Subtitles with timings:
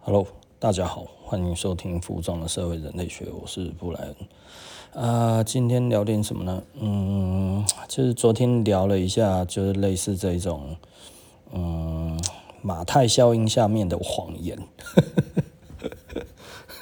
[0.00, 0.26] Hello，
[0.58, 4.16] 大家好，欢迎收听《服装的社会人类学》，我是布莱恩。
[5.04, 6.62] 啊、今天聊点什么呢？
[6.80, 10.76] 嗯，就是昨天聊了一下，就是类似这种，
[11.52, 12.18] 嗯，
[12.62, 14.58] 马太效应下面的谎言。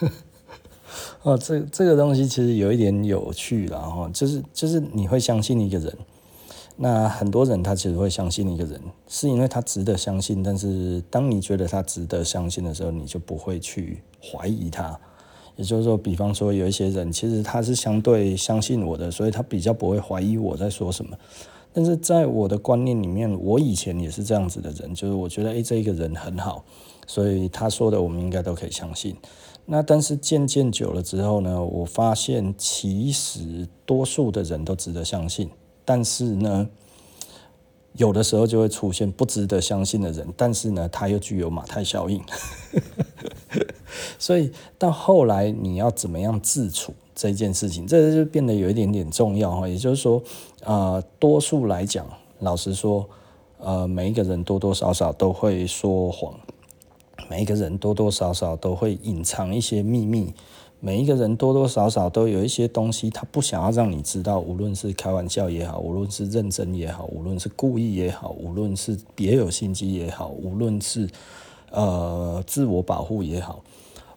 [1.22, 5.98] 哦，这这个东西其实有一点有趣了哈，就是就是你会相信一个人。
[6.78, 10.42] 那很多人他其实会相信一个人，是因为他值得相信。
[10.42, 14.98] 但是当你觉得他值得相信的时候，你就不会去怀疑他。
[15.56, 21.16] 也就是说，比方说有一些人，其实他是相对相信我的，所以他比较不会怀疑我在说什么。
[21.72, 26.62] 但是在我的观念里面，我以前也是这样子的人，就是我觉得诶，这个人很好，
[27.06, 29.16] 所以他说的我们应该都可以相信。
[29.64, 35.48] 那但是渐渐久了之后呢，我发现其实多数的人都值得相信。
[35.86, 36.68] 但是呢，
[37.94, 42.20] 有的时候就会出现不值得相信的人，但是呢，他又具有马太效应，
[44.18, 49.68] 所以到后来你要怎么样自处这件事情，这就变得有一点点重要哈。
[49.68, 50.22] 也就是说，
[50.64, 52.06] 呃，多数来讲，
[52.40, 53.08] 老实说，
[53.58, 56.34] 呃，每一个人多多少少都会说谎，
[57.30, 60.34] 每一个人多多少少都会隐藏一些秘密。
[60.78, 64.38] 每一个人多多少少都有一些东西，他不想要让你知道。
[64.38, 71.08] 无论是开玩笑也好，无论是认真也好，无论是故意也好，无论是别有心机也好，无论是
[71.70, 73.64] 呃自我保护也好，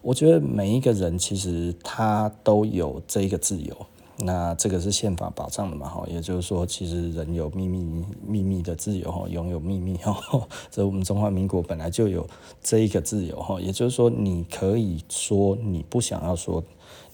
[0.02, 3.74] 我觉得每一个人其实他都有这个自由。
[4.22, 5.88] 那这个是宪法保障的嘛？
[5.88, 10.16] 哈，也就是说，其实人有秘密、秘密的自由，哈，拥有秘密，哈，
[10.70, 12.26] 这我们中华民国本来就有
[12.60, 16.62] 这一个自由，哈，也就是说，你可以说你不想要说，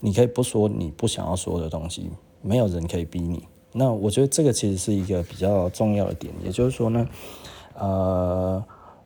[0.01, 2.11] 你可以不说你不想要说的东西，
[2.43, 3.45] 没有人可以逼你。
[3.73, 7.07] 那我觉得这个其实是一个比较重要的点，也就是说呢，
[7.75, 8.65] 呃，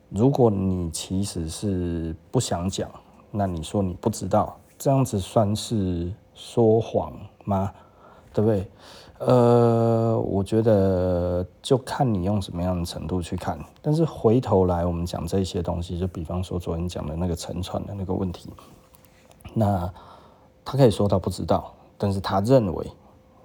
[0.09, 2.89] 如果你其实是不想讲，
[3.29, 7.71] 那你说你不知道，这样子算是说谎吗？
[8.33, 8.67] 对不对？
[9.19, 13.59] 呃，我觉得就看你用什么样的程度去看。
[13.81, 18.49] 但是回头来，我们讲这些东西，就比方说昨天讲的那个沉船的那个问题，
[19.53, 19.87] 那
[20.65, 22.87] 他可以说他不知道，但是他认为，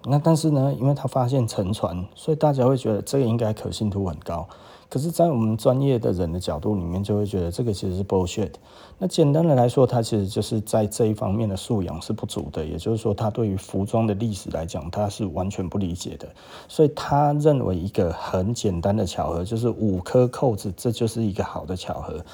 [0.05, 4.49] 那但是呢，因为他发现沉船，所以大家会觉得这个应该可信度很高。
[4.89, 8.53] 可是，在我们专业的人的角度里面，就会觉得这个其实是 bullshit。
[8.99, 16.29] 那简单的来说，他其实就是在这一方面的素养是不足的，也就是说，他对于服装的历史来讲，他是完全不理解的。
[16.69, 22.25] 所以他认为一个很简单的巧合，就是五颗扣子，这就是一个好的巧合。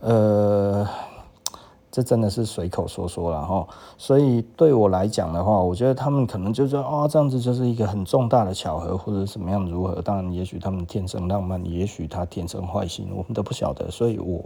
[0.00, 0.88] 呃。
[1.90, 3.66] 这真的是随口说说了哈，
[3.98, 10.00] 所以对我来讲的话，我觉得他们可能就说啊，这样子就是一个很重大的巧合，或者怎么样如何？
[10.00, 13.90] 当然，也许他们天生浪漫，也许他天生坏心，我们都不晓得。
[13.90, 14.44] 所以我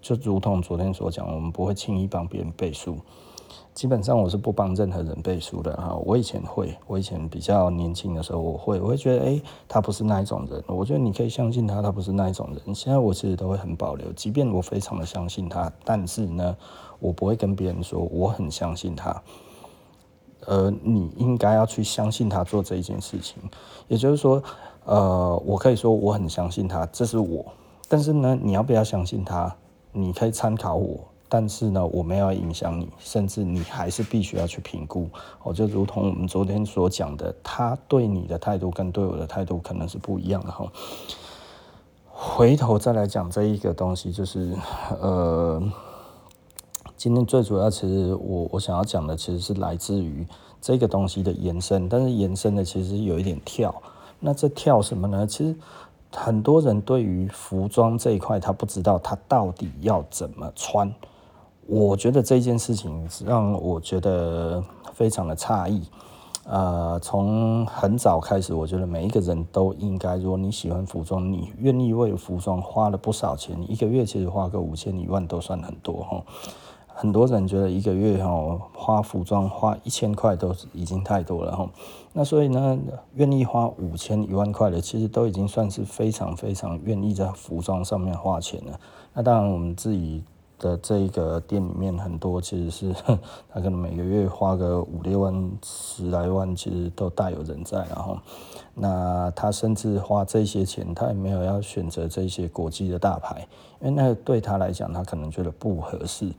[0.00, 2.96] 就如同昨天所讲，我们不会轻易帮别人背书。
[3.74, 5.94] 基本上我是不帮任何人背书的哈。
[6.06, 10.64] 我以前会，我以前比较年轻的时候我会，我会觉得诶，他不是那一种人。
[10.66, 12.74] 我觉得你可以相信他，他不是那一种人。
[12.74, 16.56] 现在我其实都会很保留，即便我非常的相信他，但是呢，
[16.98, 19.22] 我不会跟别人说我很相信他。
[20.46, 23.42] 呃，你应该要去相信他做这一件事情。
[23.88, 24.42] 也就是说，
[24.84, 27.44] 呃，我可以说我很相信他，这是我。
[27.88, 29.54] 但是呢，你要不要相信他？
[29.92, 31.00] 你可以参考我。
[31.28, 35.08] 但是呢，我没有影响你，甚至你还是必须要去评估。
[35.42, 40.70] 哦，就如同我们昨天所讲的，他对你的态度跟对我的态度可能是不一样的哈。
[42.12, 44.56] 回头再来讲这一个东西，就是
[45.00, 45.60] 呃，
[46.96, 50.26] 今天最主要其实我我想要讲的其实是来自于
[50.62, 53.74] 这个东西的延伸，但是延伸的其实有一点跳。
[54.18, 55.26] 那这跳什么呢？
[55.26, 55.54] 其实
[56.10, 60.92] 很多人对于服装这一块，他不知道他到底要怎么穿。
[61.66, 64.64] 我觉得这件事情让我觉得
[64.94, 65.82] 非常的诧异。
[66.44, 76.22] 呃，从很早开始，我觉得每一个人都应该，如果你喜欢服装，你愿意为服装花了不少钱，一个月其实花个五千一万都算很多哈。
[76.96, 81.68] 很多人觉得一个月哈花服装花一千块都已经太多了哈。
[82.14, 82.78] 那所以呢，
[83.14, 88.80] 愿意花五千一万块的，其实都已经算是非常非常愿意在服装上面花钱了。
[89.12, 90.24] 那当然，我们自己。
[90.58, 92.90] 的这个店里面很多其实是
[93.52, 97.80] 他可能每个月花个五六万、十来万，其实都大有人在。
[97.94, 98.16] 然后，
[98.72, 103.46] 那他甚至花这些钱，他也没有要选择这些国际的大牌，
[103.82, 106.32] 因为那个对他来讲，他可能觉得不合适。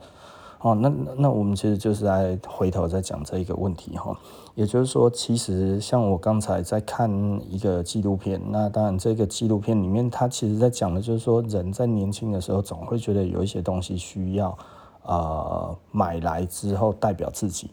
[0.60, 4.16] 哦，那那我们其实就是在回头再讲这一个问题哈，
[4.56, 7.08] 也就是说，其实像我刚才在看
[7.48, 14.58] 一个纪录片，那当然这个纪录片里面，它其实在讲的就是说，人在年轻的时候总会觉得有一些东西需要
[15.04, 17.70] 呃买来之后代表自己。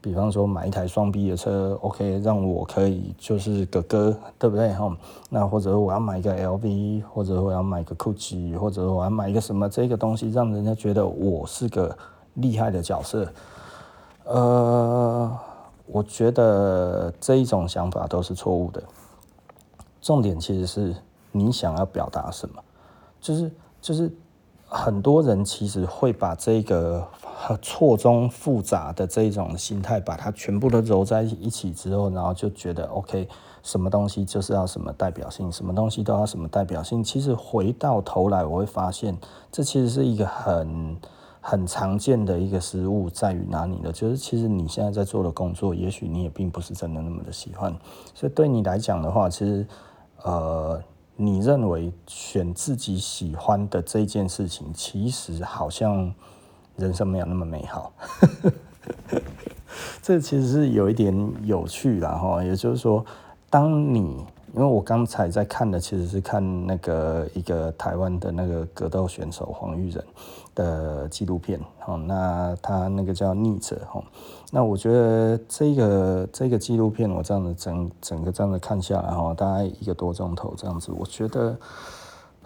[0.00, 4.94] 比方说买一台双 B 的车，OK，让我可以就是哥哥，对不对哈？
[5.30, 11.96] 那或者我要买一个 LV，或者我要买个 GUCCI，或者我要买一个什么这个东西，让人家觉得我是个
[12.34, 13.26] 厉害的角色。
[14.24, 15.38] 呃，
[15.86, 18.82] 我觉得这一种想法都是错误的。
[20.00, 20.94] 重点其实是
[21.32, 22.62] 你想要表达什么，
[23.20, 23.50] 就是
[23.80, 24.10] 就是。
[24.66, 27.06] 很多人其实会把这个
[27.62, 33.28] 错综复杂的这一种心态，把它全部都揉在一起之后，然后就觉得 OK，
[33.62, 37.04] 什么东西就是要什么代表性，什么东西都要什么代表性。
[37.04, 39.16] 其实回到头来，我会发现，
[39.52, 40.96] 这其实是一个很
[41.46, 43.92] 很常见的一个失误，在于哪里呢？
[43.92, 47.70] 就是其实你现在在做的工作，也许你也并不是真的那么的喜欢。
[48.14, 49.66] 所以对你来讲的话，其实
[50.22, 50.82] 呃。
[51.16, 56.12] 你认为选自己喜欢的这件事情，其实好像
[56.74, 57.92] 人生没有那么美好。
[60.02, 63.06] 这其实是有一点有趣啦哈，也就是说，
[63.48, 64.24] 当你。
[64.56, 70.04] 因为我刚才在看的其实是看那个一个台湾的那个格斗选手黄玉仁
[70.54, 74.02] 的纪录片，哦，那他那个叫逆者，哦，
[74.50, 81.56] 那我觉得这个这个纪录片我这样子整整个这样子看下来，哈，大概一个多钟头这样子，我觉得，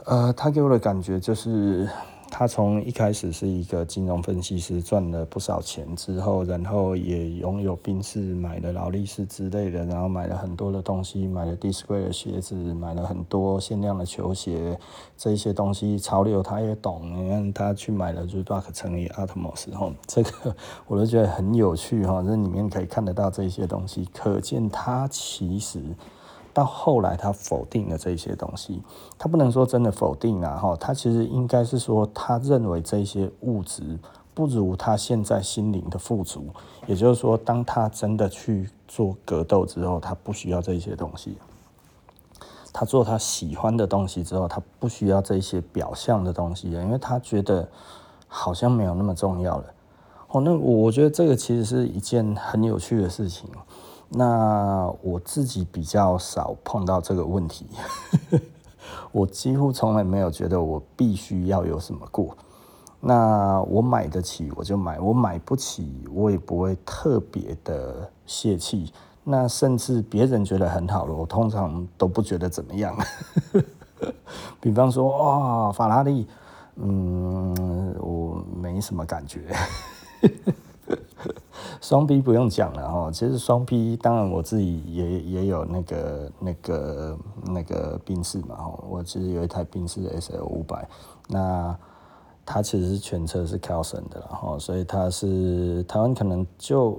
[0.05, 1.89] 呃，他给我的感觉就是。
[2.31, 14.79] 他从一开始是一个金融分析师，赚了不少钱之后，然后也拥有宾士，买了劳力士之类的，然后买了很多的东西，买了 D-Square 的鞋子，买了很多限量的球鞋，
[15.17, 17.11] 这些东西潮流他也懂。
[17.17, 20.55] 你看他去买了 Reebok 乘以 Atmos 哈，这个
[20.87, 25.83] 我都觉得很有趣哈，这里面可以看得到这些东西，可见他其实。
[26.59, 28.83] 到后来，他否定了这些东西。
[29.17, 33.97] 他不能说真的否定啊，哈，他其实应该是说，他认为这些物质
[34.35, 36.47] 不如他现在心灵的富足。
[36.89, 41.39] 也就是说，当他真的去做格斗之后，他不需要这些东西。
[42.73, 47.69] 他做他喜欢的东西之后，他不需要这些表象的东西，因为他觉得
[48.27, 49.65] 好像没有那么重要了。
[50.31, 53.49] 哦，那我觉得这个其实是一件很有趣的事情。
[54.09, 57.67] 那我自己比较少碰到这个问题，
[59.13, 62.37] 我几乎从来没有觉得我必须要有什么过。
[63.01, 68.93] 那我买得起我就买，我买不起我也不会特别的泄气。
[69.25, 72.97] 那甚至别人觉得很好了，我通常都不觉得怎么样。
[74.59, 76.27] 比方说，哇，法拉利，
[76.77, 79.55] 嗯，我没什么感觉。
[81.81, 90.89] 双 B 不用讲了哈，其实双 B 当然我自己也也有那个那个那个宾士嘛哈，我其实有一台宾士 SL 五百，
[91.29, 91.77] 那
[92.45, 96.99] 它其实是全车是 Kelson 的哈，所以它是台湾可能就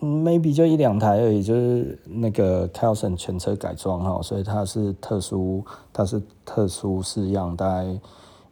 [0.00, 7.98] maybe 就一两台而已，就是那个 Kelson 全车改装哈，所以它是特殊它是特殊式样，大概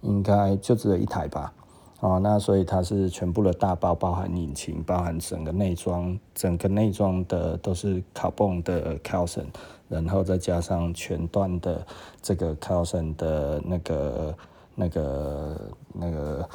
[0.01, 1.53] 应该就只有一台吧。
[2.01, 9.47] 哦，那所以它是全部的大包，包含引擎，包含整个内装，整个内装的都是 Carbon 的 Kelson，
[9.89, 11.85] 然后再加上全段的
[12.23, 14.33] 这个 c a l s o n 的那个、
[14.77, 15.61] 那个、
[15.93, 16.49] 那个、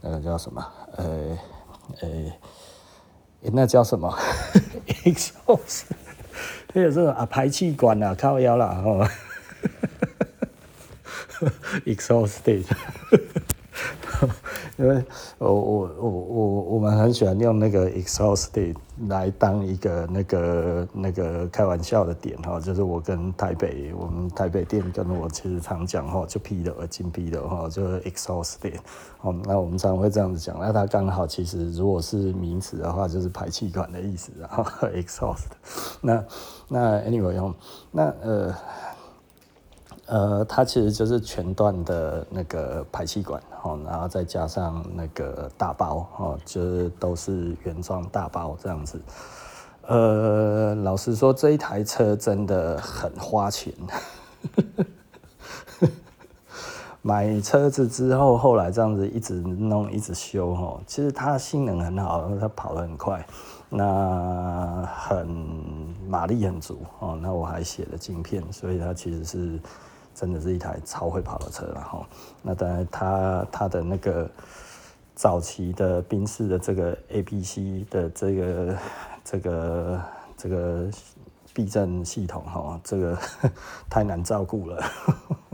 [0.00, 0.66] 那个叫什么？
[0.96, 1.38] 呃、
[2.00, 2.08] 呃、
[3.52, 4.10] 那叫什么
[5.04, 5.82] ？Exhaust，
[6.68, 9.06] 它有这种啊排气管啊，靠腰啦，哦
[11.84, 12.64] ，Exhaust。
[14.78, 15.04] 因为
[15.38, 18.76] 我我我我我们很喜欢用那个 exhausted
[19.08, 28.54] 来当一个那个那个开玩笑的点哈，就是我跟台北我们台北店跟我其实常讲哈，就 P 的金 P 的哈，就 exhaust
[29.22, 34.62] 哦，那我们常会这样子讲，那它刚好其实如果是名词的话，就是排气管的意思，然后
[34.94, 35.46] exhaust，
[36.00, 36.24] 那
[36.68, 37.52] 那 anyway
[37.90, 38.54] 那呃。
[40.08, 48.98] 呃，它其实就是全段的那个排气管，哦，然后再加上那个大包，哦，就是都是原装大包这样子。
[49.86, 53.70] 呃，老实说，这一台车真的很花钱。
[57.02, 63.26] 买车子之后，后来这样子一直弄，一直修，哦，其实它性能很好，它跑得很快，
[63.68, 65.28] 那很
[66.08, 69.60] 马力很足，哦，那我还写了镜片，所以它其实是。
[70.18, 72.04] 真的是一台超会跑的车了哈，
[72.42, 74.28] 那当然它它的那个
[75.14, 78.76] 早期的宾士的这个 A B C 的这个
[79.24, 80.02] 这个
[80.36, 80.90] 这个
[81.54, 83.16] 避震系统哈，这个
[83.88, 84.82] 太难照顾了，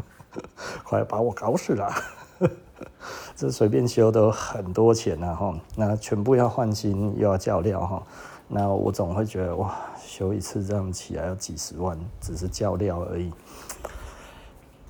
[0.82, 1.92] 快把我搞死了。
[3.36, 8.02] 这随便修都很多钱啊哈，那全部要换新又要叫料哈，
[8.48, 13.30] 那我总会觉得哇，修一次这样起来要几十万，只是叫料而已。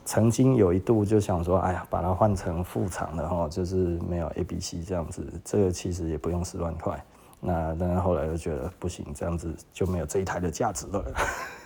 [0.04, 7.02] 曾经有一度就想说，哎呀，把它换成副厂的哈，就是没有 A、B、C 这样子，这个其实也不用十万块。
[7.40, 11.04] 那但是后来又觉得不行，这样子就没有这一台的价值了。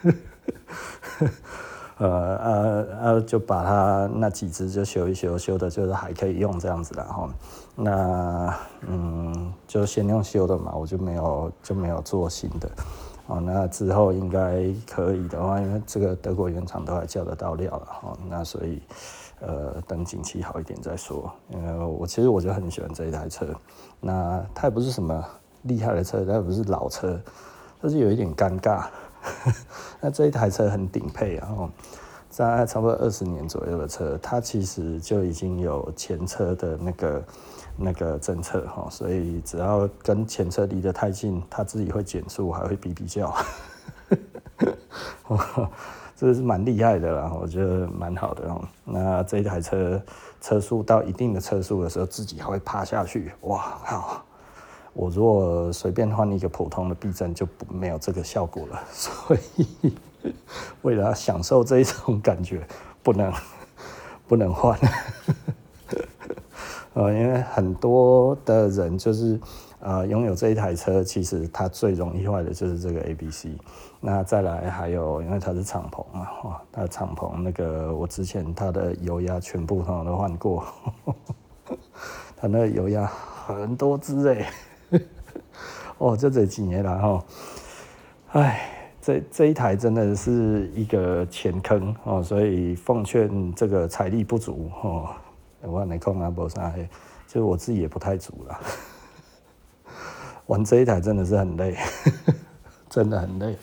[1.99, 7.29] 呃呃呃，就把它那几只就修一修，修的就是还可以用这样子了哈。
[7.75, 12.71] 那嗯，就先用修的嘛，我就没有就没有做新的。
[13.29, 18.19] 哦，那之后应该可以的话，因为这个德国原厂都还叫得到料了哈。
[18.27, 18.81] 那所以
[19.41, 21.31] 呃，等景气好一点再说。
[21.51, 23.47] 因为我其实我就很喜欢这一台车。
[24.01, 25.23] 那它也不是什么
[25.63, 27.21] 厉害的车，它也不是老车，
[27.83, 28.87] 但是有一点尴尬。
[30.01, 31.69] 那这一台车很顶配，然后
[32.31, 37.23] 在差不多二十年左右的车，它其实就已经有前车的那个
[37.79, 43.33] 那个政策哈，所以只要跟前车离得太近，它自己会减速，还会哔哔叫，
[46.17, 48.61] 这是蛮厉害的啦，我觉得蛮好的哦。
[48.85, 50.03] 那这一台车
[50.41, 54.23] 车速到一定的车速的时候，自己还会趴下去，哇靠！
[54.95, 58.83] 我如果随便换一个普通的避震，就不没有这个效果了。
[58.91, 59.95] 所以
[60.83, 62.67] 为了享受这一种感觉，
[63.01, 63.33] 不能
[64.27, 64.77] 不能换。
[66.99, 69.39] 呃，因为很多的人就是
[69.79, 73.47] 呃拥有这一台车，其实它最容易坏的就是这个 ABC。
[74.01, 80.65] 那再来还有，因为它是敞篷嘛，哇，它敞篷那个我之前它的油压全部通都换过，
[82.37, 84.51] 它那个油压很多支哎。
[85.99, 87.25] 哦，就这几年了哈，
[88.33, 95.11] 哎，这这一台真的是一个钱坑哦，所以奉劝这个财力不足哦，
[95.63, 96.73] 我来看啊，没啥，
[97.27, 98.61] 就是我自己也不太足了。
[100.47, 101.77] 玩这一台真的是很累，
[102.89, 103.57] 真的很累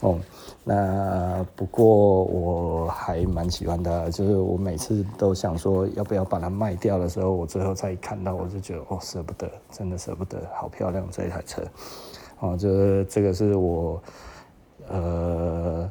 [0.00, 0.18] 哦。
[0.64, 11.62] 那不过我还蛮喜欢它，就是我每次都想说要不要把它卖掉的时候，我最后再看到，我就觉得哦，舍不得，真的舍不得，好漂亮这一台车，
[12.40, 14.02] 哦，就是这个是我
[14.88, 15.90] 呃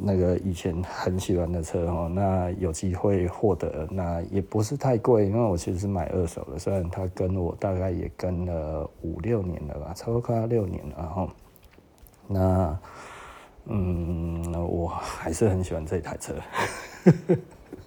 [0.00, 11.28] 那个以前很喜欢的车哦，那有机会获得，那也不是太贵，因为我其实是买二手的，虽然它跟我大概也跟了五六年了吧，差不多快要六年了哈，
[12.26, 12.78] 那。
[13.66, 16.34] 嗯，我还是很喜欢这台车，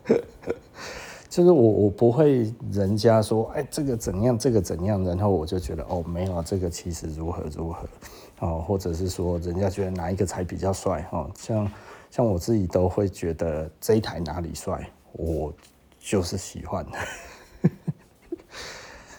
[1.27, 7.85] 就是我我不会人家说，哎，这个怎样，这个怎样，然后我就觉得哦，没有这个其实如何如何
[8.39, 11.69] 哦，或者是说人家觉得哪一个才比较帅哦，像
[12.15, 15.53] 像我自己都会觉得这一台哪里帅，我
[16.00, 16.86] 就是喜欢，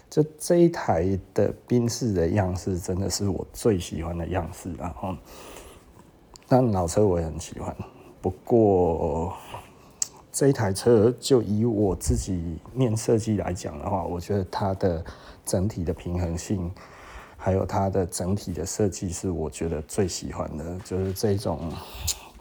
[0.09, 5.15] 就这一台的宾士的样式真的是我最喜欢的样式，然后。
[6.49, 7.77] 那老车我也很喜欢，
[8.23, 9.37] 不过
[10.33, 15.05] 这一台车就以我自己念设计来讲的话，我觉得它的
[15.45, 16.73] 整体的平衡性，
[17.37, 21.71] 还有它的整体的设计是我觉得最喜欢的，就是这种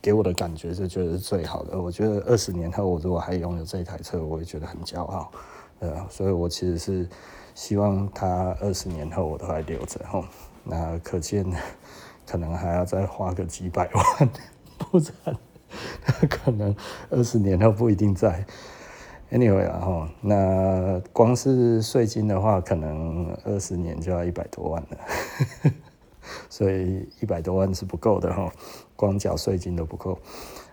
[0.05, 1.81] 给我的感觉是觉得是最好的。
[1.81, 5.31] 我觉得二十年后我如果还拥有这一台车，我也觉得很骄傲。
[5.79, 7.09] 呃，所以我其实是
[7.55, 10.23] 希望它二十年后我都还留着哈。
[10.63, 11.43] 那可见。
[12.27, 14.29] 可能还要再花个几百万，
[14.79, 15.37] 不然
[16.27, 16.75] 可能
[17.11, 18.43] 二十年后不一定在。
[19.31, 24.97] Anyway 然后那光是税金的话，可能二十年就要一百多万了，
[26.49, 28.51] 所以一百多万是不够的哈，
[28.95, 30.17] 光缴税金都不够。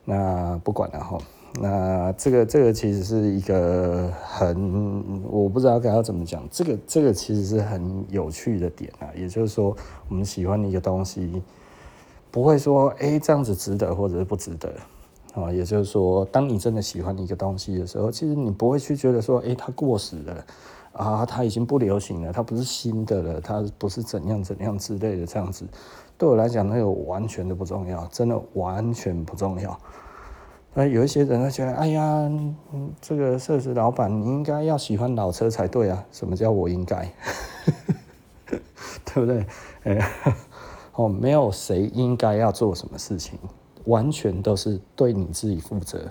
[0.05, 1.19] 那不管了哈，
[1.61, 9.77] 那这个这个其实是一个很，我不知道该要怎么讲，这个这个其实是很有趣的点啊，也就是说，
[10.09, 11.43] 我们喜欢一个东西，
[12.31, 14.73] 不会说哎、这样子值得或者是不值得
[15.35, 20.45] 啊，也就是说，当你真的喜欢一个东西的时候，其实你不会去觉得说哎、欸、它过时了
[20.93, 25.67] 啊，它已经不流行了，它不是新的了，它不是怎样怎样之类的这样子。
[26.19, 29.79] 对我来讲，那个完全都不重要，真的完全不重要。
[30.75, 32.31] 那有一些人会觉得，哎呀，
[33.01, 36.05] 这个设施老板，你应该要喜欢老车才对啊。
[36.13, 37.13] 什么叫我应该？
[39.05, 39.47] 对不对？
[39.85, 40.11] 哎，
[40.95, 43.39] 哦，没有谁应该要做什么事情，
[43.85, 46.11] 完全都是对你自己负责。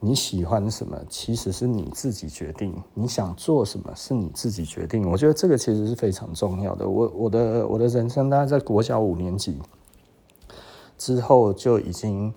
[0.00, 5.10] 你喜欢什么，其实是你自己决定；你想做什么，是你自己决定。
[5.10, 6.88] 我觉得这个其实是非常重要的。
[6.88, 9.58] 我我的我的人生大概在国小五年级
[10.96, 12.32] 之后就已经，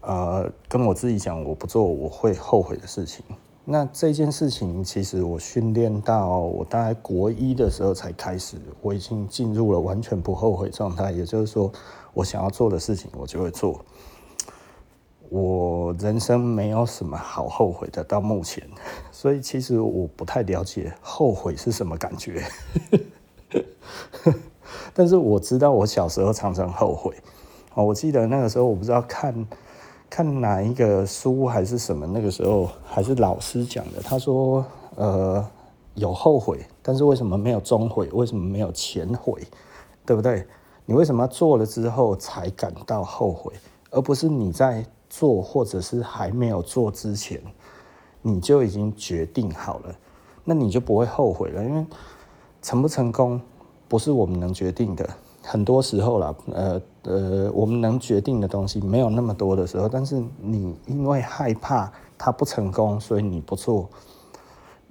[0.00, 3.22] 呃，跟我自己讲，我不做我会后悔的事情。
[3.68, 11.10] 那这件事情其实我训练到我大概国一的时候才开始，我已经进入了完全不后悔状态。
[11.12, 11.70] 也就是说，
[12.14, 13.84] 我想要做的事情，我就会做。
[15.30, 18.66] 我人生没有什么好后悔的，到目前，
[19.12, 22.42] 所以其实我不太了解后悔是什么感觉。
[24.92, 27.14] 但是我知道我小时候常常后悔。
[27.74, 29.46] 哦，我记得那个时候我不知道看
[30.08, 34.00] 看哪一个书还是什么，那个时候还是老师讲的。
[34.02, 34.64] 他说，
[34.94, 35.46] 呃，
[35.94, 38.08] 有后悔，但是为什么没有终悔？
[38.12, 39.42] 为什么没有前悔？
[40.06, 40.46] 对不对？
[40.86, 43.52] 你为什么做了之后才感到后悔，
[43.90, 47.40] 而不是你在做或者是还没有做之前，
[48.22, 49.94] 你就已经决定好了，
[50.44, 51.64] 那你就不会后悔了。
[51.64, 51.86] 因为
[52.60, 53.40] 成不成功
[53.88, 55.08] 不是我们能决定的，
[55.42, 63.88] 很多时候啦，呃呃，我们能决定的东西没有那么多的时候，但是你因为害怕它不成功，所以你不做，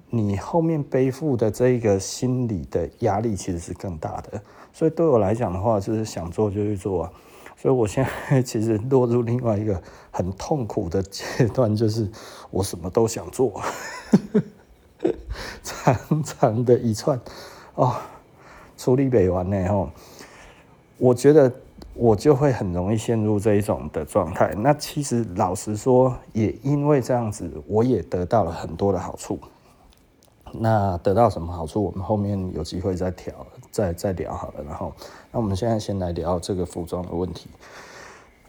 [0.09, 4.41] 你后面背负的这个心理的压力其实是更大的。
[4.71, 7.11] 所以对我来讲的话，就是想做就去做啊。
[7.65, 9.81] 所以，我现在 其实落入另外一个
[10.11, 12.07] 很痛苦的阶段，就是
[12.51, 13.59] 我什么都想做，
[15.63, 17.19] 长长的一串
[17.73, 17.95] 哦，
[18.77, 19.89] 处理不完呢吼。
[20.99, 21.51] 我觉得
[21.95, 24.53] 我就会很容易陷入这一种的状态。
[24.59, 29.39] 那其实老实说，也因为这样子，我也得到了很多的好处。
[30.51, 31.83] 那得到什么好处？
[31.83, 33.33] 我们后面有机会再调，
[33.75, 34.63] 再再聊好了。
[34.63, 34.93] 然后，
[35.33, 37.49] 那我们现在先来聊这个服装的问题。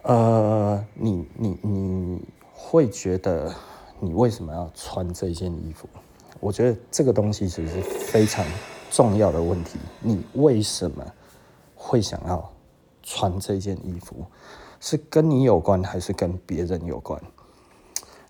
[0.03, 2.23] 呃，你你你
[2.55, 3.53] 会觉得
[3.99, 5.89] 你为什么要穿这件衣服？
[6.39, 8.47] 我觉得这个东西其实是非常
[8.89, 9.81] 重要的问题。
[10.01, 11.05] 你为什么
[11.75, 12.49] 会想要
[13.03, 14.25] 穿这件衣服？
[14.79, 17.21] 是跟你有关，还是跟别人有关？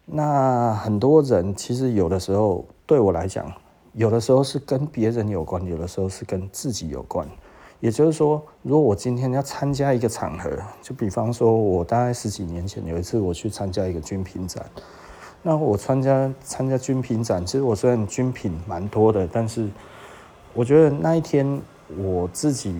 [0.06, 3.52] 那很多人其实有的时候，对我来讲。
[3.96, 7.26] 有的时候是跟别人有关，有的时候是跟自己有关。
[7.80, 10.50] 也就是说，如果我今天要参加一个场合，
[10.82, 14.64] 就比方说，我大概十几年前有一次我去参加一个军品展，
[15.42, 19.66] 那我参加参加军品展，其实我虽然军品蛮多的，但是
[20.52, 21.58] 我觉得那一天
[21.96, 22.74] 我自己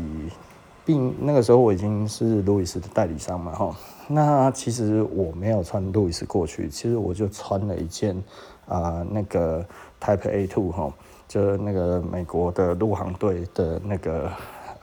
[0.85, 8.23] 并那个时候我已经是路易斯的代理商嘛，哈，那其实我没有穿路易斯过去，其实我就穿了一件
[8.69, 9.65] 啊、那个
[10.01, 10.93] Type A Two 哈。
[11.29, 14.31] 就那个美国的陆航队的那个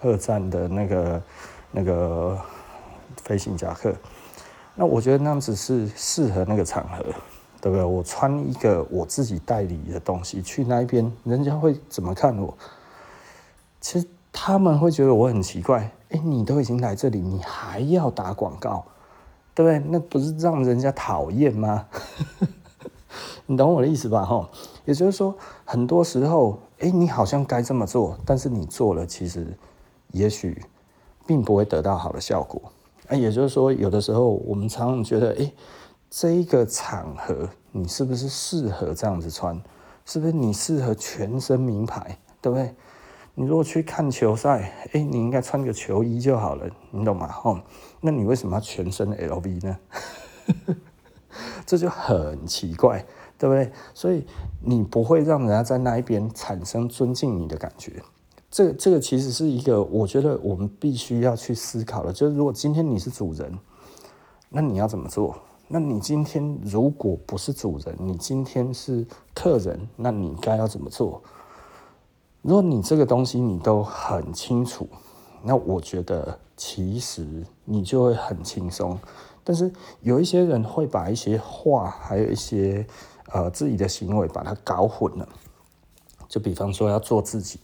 [0.02, 1.24] 二战的那个
[1.72, 2.38] 那个
[3.22, 3.96] 飞行夹克，
[4.76, 6.98] 那我觉得那样子是适合那个场合，
[7.62, 7.82] 对不对？
[7.82, 12.54] 我穿一个我自己代理的东西去那边，人家会怎么看我？
[13.80, 18.84] 其实他们会觉得我很奇怪，哎，你都已经来这里，你还要打广告，
[19.56, 19.80] 对不对？
[19.90, 21.88] 那不是让人家讨厌吗？
[23.46, 24.24] 你懂我的意思吧？
[24.24, 24.50] 哈，
[24.86, 29.46] 也就是说，很多时候，哎，你好像该这么做，但是你做了，其实
[30.12, 30.64] 也许
[31.28, 32.62] 并不会得到好的效果。
[33.10, 35.52] 啊，也就是说，有的时候我们常常觉得，哎，
[36.10, 39.62] 这一个场合你是不是适合这样子穿？
[40.06, 42.18] 是不是你适合全身名牌？
[42.42, 42.74] 对不对？
[43.36, 47.28] 你如果去看球赛，哎，你应该穿个球衣就好了，你懂吗？
[47.28, 47.64] 哈，
[48.00, 49.78] 那你为什么要全身 LV 呢？
[51.66, 53.04] 这就很奇怪。
[53.44, 53.70] 对不对？
[53.94, 54.26] 所以
[54.62, 58.02] 你不会让人家在那一边产生尊敬你的感觉。
[58.50, 62.14] 这、这个其实是一个，我觉得我们必须要去思考的。
[62.14, 63.60] 就是如果今天你是主人，
[64.48, 65.36] 那你要怎么做？
[65.68, 71.22] 那你今天如果不是主人，你今天是客人，那你该要怎么做？
[72.42, 74.88] 如果你这个东西你都很清楚，
[75.44, 77.28] 那我觉得其实
[77.66, 78.98] 你就会很轻松。
[79.44, 82.88] 但是有一些人会把一些话，还有一些。
[83.32, 85.28] 呃，自己的行为把它搞混了，
[86.28, 87.60] 就比方说要做自己，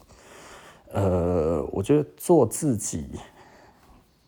[0.91, 3.07] 呃，我觉得做自己，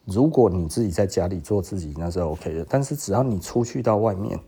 [0.06, 2.66] 如果你自己在家里做自己，那是 OK 的。
[2.70, 4.40] 但是只要你出去到外面，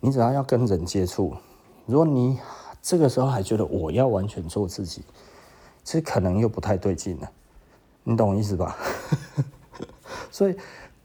[0.00, 1.34] 你只要要跟人接触，
[1.86, 2.38] 如果你
[2.80, 5.02] 这个时候还觉得我要完全做自己，
[5.84, 7.30] 其实可能又不太对劲了，
[8.04, 8.76] 你懂我意思吧？
[10.30, 10.56] 所以。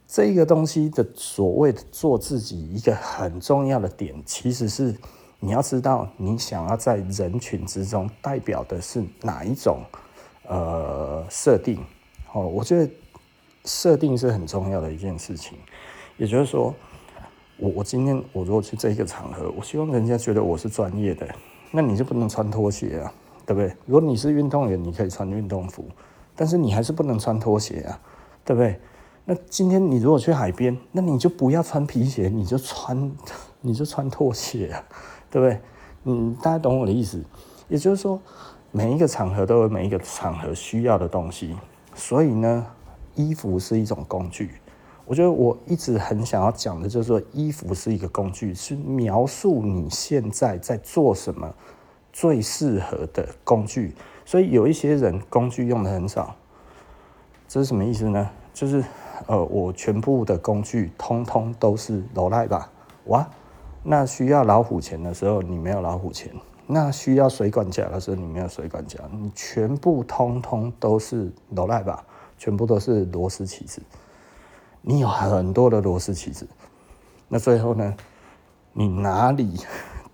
[0.07, 4.95] 这个东西的所谓的做自己，一个很重要的点，其实是
[5.39, 9.81] 你要知道，你想要在人群之中代表的是哪一种
[10.47, 11.83] 呃设定。
[12.31, 12.89] 哦，我觉得
[13.65, 15.57] 设定是很重要的一件事情。
[16.15, 16.73] 也就是说，
[17.57, 21.27] 我我今天我如果去这一个场合，我希望人家觉得我是专业的，
[21.69, 23.13] 那你就不能穿拖鞋啊，
[23.45, 23.75] 对不对？
[23.85, 25.85] 如果你是运动员，你可以穿运动服，
[26.33, 27.99] 但是你还是不能穿拖鞋啊，
[28.45, 28.79] 对不对？
[29.29, 33.11] 那今天你如果去海边，那你就不要穿皮鞋，你就穿，
[33.59, 34.81] 你就穿拖鞋啊，
[35.29, 35.59] 对不对？
[36.05, 37.21] 嗯，大家懂我的意思？
[37.67, 38.17] 也就是说，
[38.71, 41.57] 每一个场合都有每一个场合需要的东西，
[41.93, 42.65] 所以呢，
[43.15, 44.51] 衣服是一种工具。
[45.03, 51.53] 我觉得我一直很想要讲的，就是说，衣服是一个工具，是描述你现在在做什么
[52.13, 53.93] 最适合的工具。
[54.23, 56.33] 所以有一些人工具用的很少，
[57.45, 58.29] 这是什么意思呢？
[58.53, 58.83] 就是
[59.25, 62.69] 呃，我全部的工具通通都是老赖吧？
[63.05, 63.27] 哇，
[63.83, 66.31] 那需要老虎钳的时候你没有老虎钳，
[66.67, 72.05] 那需要水管夹的时候你没有水管夹，你全部通通都是老赖吧？
[72.37, 73.81] 全部都是螺丝起子。
[74.81, 76.47] 你有很多的螺丝起子，
[77.27, 77.95] 那最后呢？
[78.73, 79.59] 你哪里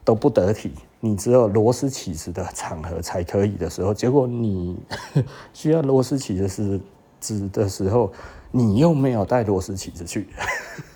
[0.06, 4.82] 都不得体，你只有螺丝起子的场合才可以的时候，结果你
[5.52, 6.80] 需要螺丝起子
[7.20, 8.12] 子的时候，
[8.56, 10.28] 你又没有带螺丝起子去。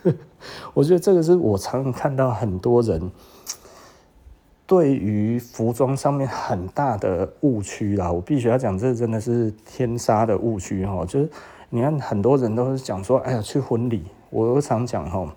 [0.74, 3.12] 我觉得这个是我常常看到很多人
[4.66, 8.10] 对于服装上面很大的误区啦。
[8.12, 11.30] 我必须要讲，这真的是天杀的误区哈，就是。
[11.70, 14.06] 你看，很多人都是讲说，哎呀，去婚礼。
[14.30, 15.28] 我常讲哈，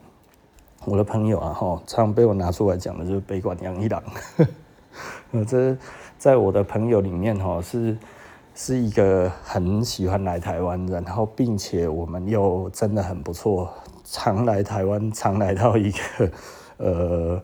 [0.85, 4.01] 我的朋友啊哈，常被我拿出来讲的就是北管杨一郎。
[5.45, 5.77] 这
[6.19, 7.99] 在我的朋友里面哈，是
[8.63, 13.73] 是一个很喜欢来台湾，然后并且我们又真的很不错，
[14.05, 16.31] 常来台湾，常来到一个
[16.77, 17.43] 呃。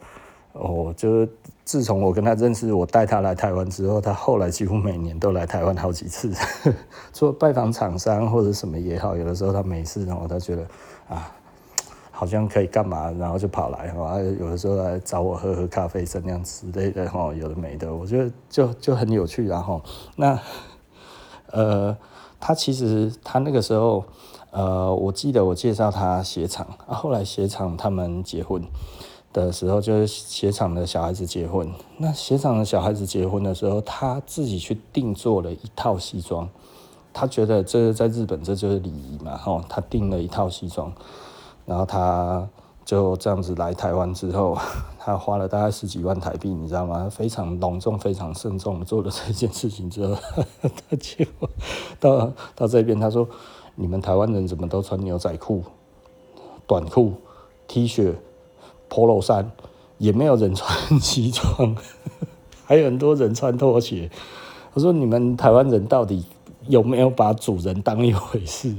[0.52, 1.28] 哦，就是
[1.64, 6.32] 自从我跟他认识，我带他来台湾之后，他后来几乎每年都来台湾好几次，
[7.12, 9.16] 做拜访厂商或者什么也好。
[9.16, 10.62] 有的时候他没事，然后他觉得
[11.08, 11.30] 啊，
[12.10, 14.18] 好像可以干嘛，然后就跑来哈。
[14.18, 19.46] 有的时候来找我喝喝咖啡，这样之类的哈，有的没的，我觉得就就很有趣。
[19.46, 19.82] 然后
[20.16, 20.38] 那
[21.56, 21.96] 呃，
[22.38, 24.04] 他其实他那个时候
[24.50, 28.62] 呃，我记得我介绍他鞋厂啊，后来鞋厂他们结婚。
[29.32, 36.48] 的时候就是鞋厂的小孩子结婚，那鞋厂的小孩子结婚的时候，他自己去定做了一套西装，
[37.12, 40.90] 他觉得这在日本这就是礼仪嘛，吼，他订了一套西装，
[41.66, 42.48] 然后他
[42.86, 44.56] 就这样子来台湾之后，
[44.98, 47.10] 他花了大概十几万台币，你知道吗？
[47.10, 50.16] 非常隆重、非常慎重做了这件事情之后，
[50.88, 51.50] 他结果
[51.98, 53.28] 到到这边，他说
[53.74, 55.64] ：“你们台湾人怎么都穿牛仔裤、
[56.66, 57.12] 短裤、
[57.66, 58.14] T 恤？”
[58.88, 59.50] Polo 衫
[59.98, 61.76] 也没有人穿西装，
[62.64, 64.08] 还有很多人穿拖鞋。
[64.74, 66.24] 我说：“你们台湾人到底
[66.68, 68.72] 有没有把主人当一回事？”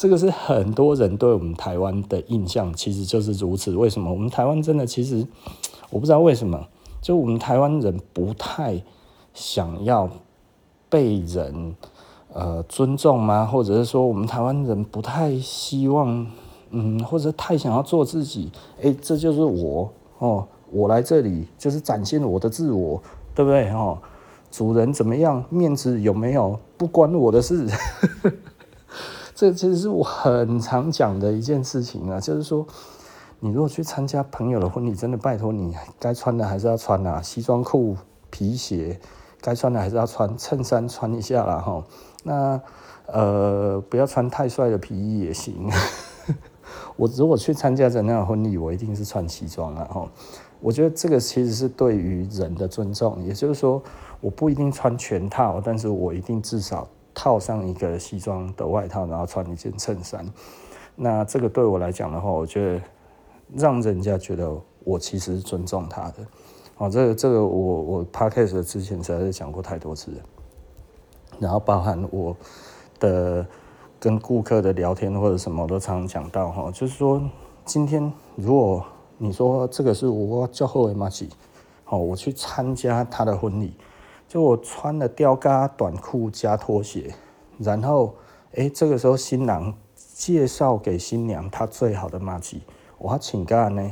[0.00, 3.76] 这个是很多人对我们台湾的印象，其实就是如此。
[3.76, 5.26] 为什么我们台湾真的其实
[5.90, 6.68] 我不知道为什么，
[7.02, 8.82] 就我们台湾人不太
[9.34, 10.08] 想要
[10.88, 11.76] 被人
[12.32, 13.44] 呃尊重吗？
[13.44, 16.26] 或者是说我们台湾人不太希望？
[16.70, 18.50] 嗯，或者太想要做自己，
[18.82, 23.02] 哎、这就是我哦，我来这里就是展现我的自我，
[23.34, 23.98] 对不对哦？
[24.50, 27.66] 主人怎么样，面子有没有，不关我的事。
[29.40, 32.66] 这其实是我很常讲的一件事情啊，就是说，
[33.38, 37.96] 你如果去参加朋友的婚礼，真的拜托你，该穿的还是要穿啊，西装裤、
[38.28, 39.00] 皮鞋，
[39.40, 41.82] 该穿的还是要穿，衬衫穿一下啦哈。
[42.22, 42.60] 那
[43.06, 45.70] 呃，不要穿太帅的皮衣也行。
[46.96, 49.88] 我如果去参加这样的婚礼，我一定是穿西装啊！
[49.90, 50.06] 哈，
[50.60, 53.82] 我觉得这个其实是对于人的尊重，也就是说，
[54.20, 60.26] 我不一定穿全套，但是我一定至少套上一个西装的外套，然后穿一件衬衫。
[60.96, 62.80] 那这个对我来讲的话，我觉得
[63.54, 64.50] 让人家觉得
[64.84, 66.16] 我其实尊重他的。
[66.78, 70.18] 哦，这个这个我我 p o d c a t 之前实在是讲过太多次了，
[71.38, 72.36] 然后包含我
[72.98, 73.46] 的。
[74.02, 77.20] 跟顾客的聊天或者什么都常常讲到哈，就是说
[77.66, 78.82] 今天如果
[79.18, 81.28] 你说这个是我叫后尾马吉，
[81.84, 83.74] 哦，我去参加他的婚礼，
[84.30, 87.12] 就我穿了吊嘎短裤加拖鞋，
[87.58, 88.14] 然后
[88.52, 92.62] 哎、欸，这个时候新郎介绍给新娘他最好的马吉，
[92.96, 93.90] 我要请干呢？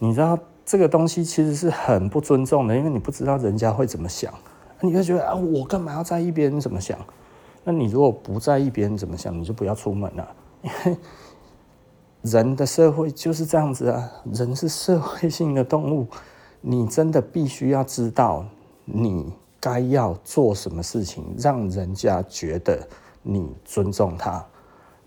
[0.00, 4.34] 你知道这个东西其实是很不尊重的，因为你不知道人家会怎么想，
[4.80, 6.98] 你会觉得啊，我干嘛要在意别人怎么想？
[7.62, 10.28] 那你如果不在意别人怎么想，你就不要出门了。
[10.62, 10.96] 因为
[12.22, 16.08] 人的社会就是这样子啊，人是社会性的动物，
[16.60, 18.44] 你真的必须要知道
[18.94, 22.86] 你该要做什么事情，让人家觉得
[23.22, 24.44] 你尊重他。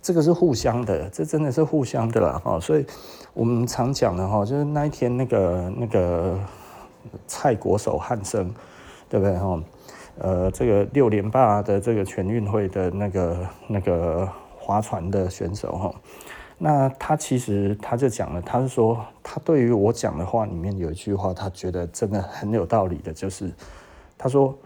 [0.02, 2.42] 这个是互相的，这真的是互相的啦。
[2.44, 2.60] 哈。
[2.60, 2.86] 所以
[3.34, 6.40] 我们常讲的哈，就是那一天那个那个
[7.28, 8.54] 蔡国手汉生，
[9.08, 9.62] 对不对哈？
[10.18, 15.94] 呃，这个六连霸的这个全运会的那个那个划船的选手哈，
[16.58, 23.52] 那他其实他就讲了，他是说他对于我讲的话里面有一句话，他觉得真的很有道理的，就是
[24.18, 24.58] 他说，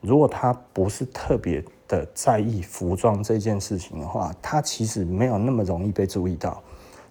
[0.00, 6.62] 如果他不是特别的在意服装这件事情的话，他其实没有那么容易被注意到。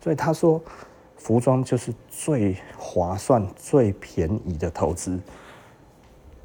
[0.02, 0.62] 所以他说，
[1.18, 5.20] 服装就是最划算、最便宜的投资，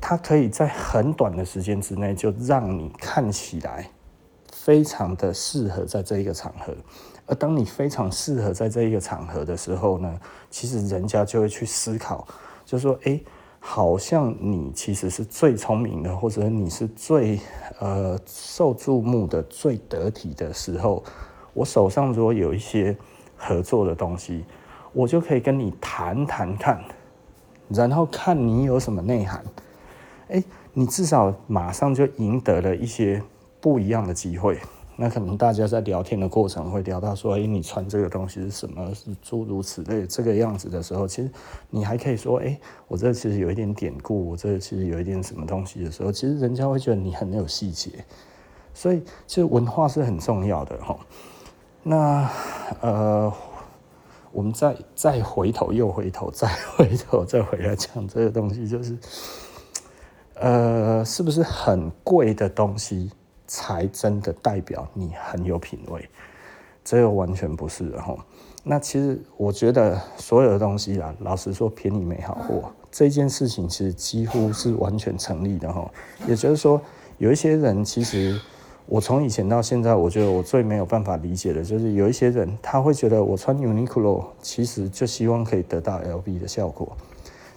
[0.01, 3.91] 它可以在很短的时间之内就让你看起来
[4.53, 6.75] 非常的适合在这一个场合。
[7.31, 12.27] 而当你非常适合在这一个场合的时候呢，其实人家就会去思考，
[12.65, 13.21] 就说，哎，
[13.61, 17.39] 好像你其实是最聪明的，或者你是最
[17.79, 21.05] 呃受注目的、最得体的时候，
[21.55, 22.97] 我手上如果有一些
[23.37, 24.45] 合作的东西，
[24.93, 26.83] 我就可以跟你谈谈看，
[27.69, 29.45] 然后看你有什么内涵，
[30.31, 33.23] 哎，你至少马上就赢得了一些
[33.61, 34.59] 不一样的机会。
[35.03, 38.95] 那可能大家在聊天的过程会聊到说，哎，你穿这个东西是什么？
[38.95, 41.31] 是诸如此类这个样子的时候，其实
[41.71, 48.05] 你还可以说，哎，我这其实有一点典故，我这其实有一点什么东西的时候，其实人家会觉得你很有细节。
[48.75, 50.95] 所以，其实文化是很重要的哈。
[51.83, 52.31] 那
[52.83, 53.33] 呃，
[54.33, 58.99] 我们再再回头又回头再回头再回来讲这个东西，就是
[60.35, 63.11] 呃，是不是很贵的东西？
[63.51, 66.09] 才真的代表你很有品味，
[66.85, 68.17] 这个完全不是哈。
[68.63, 75.91] 那其实我觉得所有的东西啊，老实说，便宜没好货这件事情，其实几乎是完全成立的哈。
[76.29, 76.81] 也就是说，
[77.19, 78.41] 有一些人其实
[78.87, 86.97] 我从以前到现在，我觉得我最没有办法理解的就是有一些人他会觉得我穿 Uniqlo 其实就希望可以得到 LV 的效果。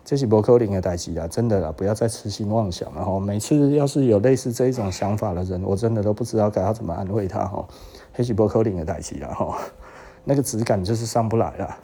[0.06, 1.26] 这是不可能的代志啊！
[1.28, 3.20] 真的啦，不要再痴心妄想了哈。
[3.20, 7.66] 每次要是有类似这一种想法的人，我真的都不知道该要怎么安慰他哈。
[8.14, 9.58] 这是不可能的代志啦哈，
[10.26, 11.78] 那个质感就是上不来了。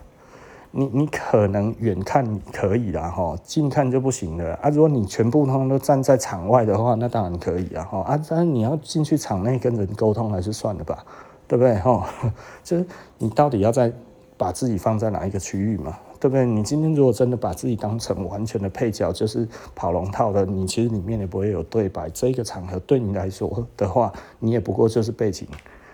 [0.72, 4.70] 你你可能远看可以啦哈，近看就不行了啊。
[4.70, 8.22] 如果你全部通都站在场外的话，那当然可以啊哈啊。
[8.30, 11.04] 但你要进去场内跟人沟通，还是算了吧，
[11.48, 12.08] 对不对哈？
[12.64, 12.86] 就是
[13.18, 13.92] 你到底要在
[14.38, 15.98] 把自己放在哪一个区域嘛？
[16.20, 16.46] 对不对？
[16.46, 22.10] 你今天如果真的把自己当成完全的配角，就是跑龙套的，你其实里面也不会有对白。
[22.10, 25.48] 这个场合对你来说的话，你也不过就是背景。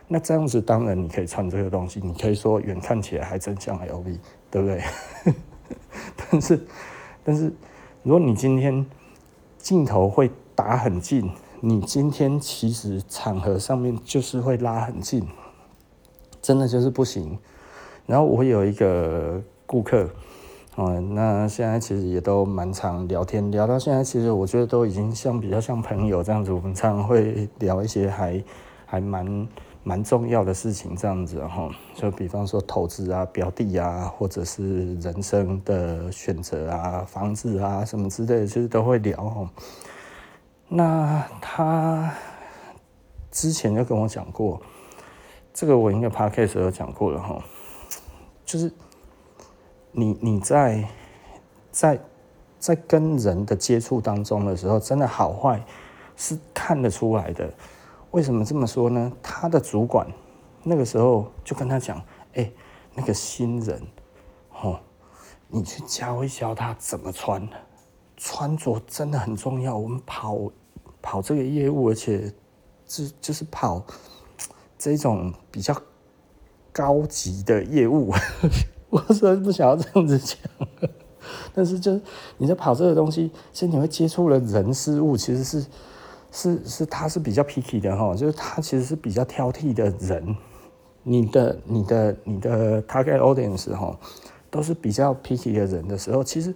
[0.08, 4.18] 那这样子当然你可以穿这个东西，你可以说远看起来还真像 LV，
[4.50, 4.82] 对不对？
[6.32, 6.60] 但是，
[7.24, 7.54] 但是
[8.02, 8.84] 如果你今天
[9.60, 11.30] 镜头会打很近，
[11.62, 15.28] 你今天其实场合上面就是会拉很近，
[16.42, 17.38] 真的就是不行。
[18.08, 19.40] 然后我有一个。
[19.66, 20.08] 顾客，
[20.76, 26.52] 哦，那现在其实也都蛮常聊天，聊到现在，其实我觉得都已经像比较像朋友这样子。
[26.52, 28.44] 我们常常会聊一些还
[28.86, 29.48] 还蛮
[29.84, 31.70] 蛮重要的事情，这样子哈。
[31.96, 39.50] 就比方说投资啊、标的啊，或者是人生的选择啊、房子啊什么之类的，其实都会聊哈。
[40.68, 42.14] 那他
[43.32, 44.62] 之前就跟我讲过，
[45.54, 47.42] 这个我应该 podcast 有讲过了哈，
[48.46, 48.72] 就是。
[49.98, 50.86] 你你在
[51.72, 52.00] 在
[52.60, 55.64] 在跟人的接触当中的时候，真的好坏
[56.18, 57.50] 是看得出来的。
[58.12, 59.12] 为什么这么说呢？
[59.24, 60.06] 他的主管
[60.64, 62.02] 那个时候就跟他讲
[62.36, 62.52] ：“哎，
[62.94, 63.82] 那个新人，
[64.62, 64.78] 哦，
[65.48, 67.48] 你去教一教他怎么穿，
[68.18, 69.78] 穿着真的很重要。
[69.78, 70.38] 我们跑
[71.02, 72.34] 跑这个业务，而且
[72.86, 73.82] 是就是跑
[74.78, 75.74] 这种比较
[76.74, 78.14] 高级的业务。”
[79.08, 80.38] 我是不想要这样子讲，
[81.54, 82.02] 但是就是
[82.38, 85.66] 你在跑这个东西，其实你会接触了人事物，其实是
[86.32, 90.36] 是是他是比较 picky 的哈，就是他其实是比较挑剔的人。
[91.08, 93.96] 你的你的你的 target audience 哈，
[94.50, 96.52] 都是比较 picky 的人的时候，其实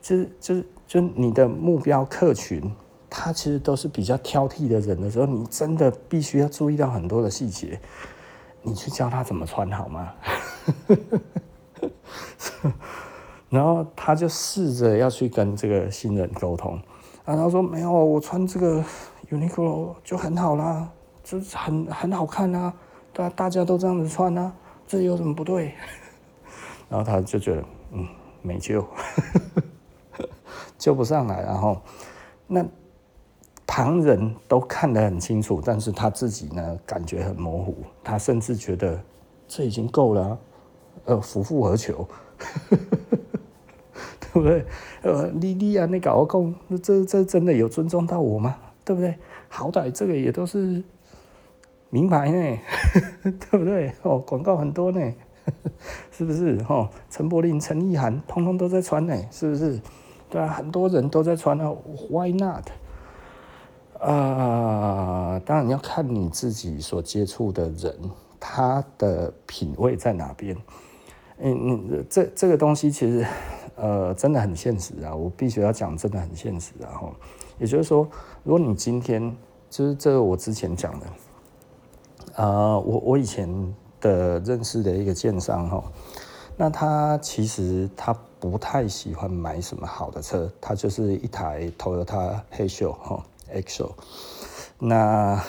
[0.00, 2.72] 就是就是就你的目标客群，
[3.08, 7.80] 他其实都是比较挑剔的人的时候，你真的必须要注意到很多的细节，
[8.62, 10.12] 你去教他怎么穿好吗？
[13.50, 16.80] 然后他就试着要去跟这个新人沟通，
[17.24, 18.84] 然后他说：“没有，我穿这个
[19.30, 20.88] Uniqlo 就很好啦，
[21.24, 22.72] 就是很很好看啊，
[23.12, 24.52] 大大家都这样子穿啊，
[24.86, 25.74] 这有什么不对？”
[26.88, 28.06] 然后他就觉得，嗯，
[28.42, 28.84] 没救，
[30.78, 31.42] 救不上来。
[31.42, 31.80] 然后
[32.46, 32.64] 那
[33.66, 39.00] 旁人都看得很清楚，但是他自己呢，感觉很模糊，他甚至觉得
[39.48, 40.38] 这已经够了。
[41.04, 42.08] 呃，夫复何求？
[44.32, 44.64] 对不对？
[45.02, 48.56] 呃，莉莉啊，你搞我讲，这这真的有尊重到我吗？
[48.84, 49.16] 对不对？
[49.48, 50.82] 好歹这个也都是
[51.90, 52.58] 名牌呢，
[53.50, 53.92] 对不对？
[54.02, 55.12] 哦，广告很多呢，
[56.12, 56.64] 是不是？
[56.68, 59.80] 哦，陈柏霖、陈意涵，通通都在穿呢，是不是？
[60.28, 61.74] 对啊，很多人都在穿啊
[62.08, 62.68] ，Why not？
[63.98, 67.94] 啊、当然要看你自己所接触的人，
[68.38, 70.56] 他的品味在哪边。
[71.42, 73.26] 嗯嗯，这这个东西其实，
[73.76, 76.92] 呃，真的很现实啊，我必须要讲，真的很现实啊。
[76.92, 77.12] 哈，
[77.58, 78.08] 也就是说，
[78.42, 79.36] 如果你今天
[79.68, 81.06] 就是这个我之前讲的。
[82.36, 85.82] 呃，我我以前的认识的一个建商哈，
[86.56, 93.22] 那他其实他不太喜欢买什么好的车，他就是一台 Toyota Hayshow 哈
[93.52, 93.90] X-Show，
[94.78, 95.42] 那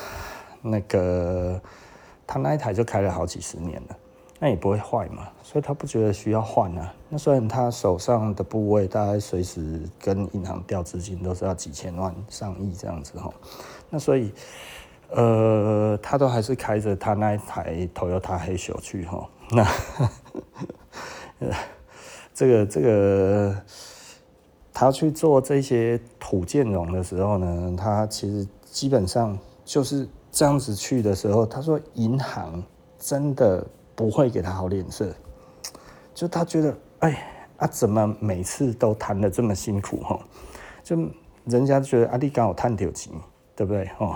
[0.61, 1.61] 那个
[2.25, 3.97] 他那一台就开了好几十年了，
[4.39, 6.93] 那也不会坏嘛，所以他不觉得需要换啊。
[7.09, 13.33] 那虽然他手上的部位大概随时跟银行调资金都是要几千万上亿这样子哈，
[13.89, 14.31] 那所以。
[15.13, 19.29] 呃，他都还是开着他那一台 Toyota 黑熊去哈。
[19.49, 19.67] 那
[22.33, 23.61] 这个这个，
[24.71, 32.63] 他去做这些土建融的时候呢，他其实基本上就是这样子去的时候，他说银行
[32.97, 35.13] 真的不会给他好脸色，
[36.21, 37.17] 就他觉得哎
[37.57, 40.19] 啊，怎么每次都谈得这么辛苦哈？
[40.83, 40.95] 就
[41.45, 43.11] 人家觉得啊，你刚好谈点钱，
[43.55, 43.89] 对不对？
[43.97, 44.15] 哦？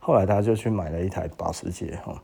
[0.00, 2.14] 后来他就去买了一台保时捷，哈，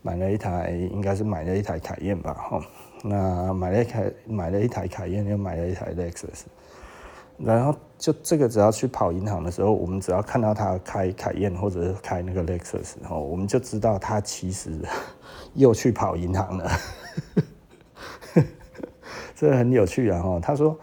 [0.00, 2.62] 买了一台，应该是买了一台凯宴吧，哈，
[3.02, 6.42] 那买了一台，买了一台凯宴，又买了一台 Lexus，
[7.38, 14.70] 然后就这个只要去跑银行的时候，我们只要看到他开凯宴或者是开那个 Lexus，哈，我们就知道他其实
[15.54, 16.70] 又去跑银行了，
[19.42, 20.78] 这很有趣啊，哈，他说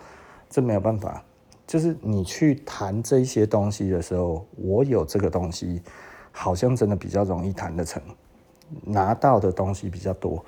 [0.50, 1.24] 这没有办法，
[1.66, 5.82] 就是你去谈这些东西的时候，我有这个东西。
[6.32, 8.02] 好像真的比较容易谈得成，
[8.84, 10.46] 拿到的东西比较多，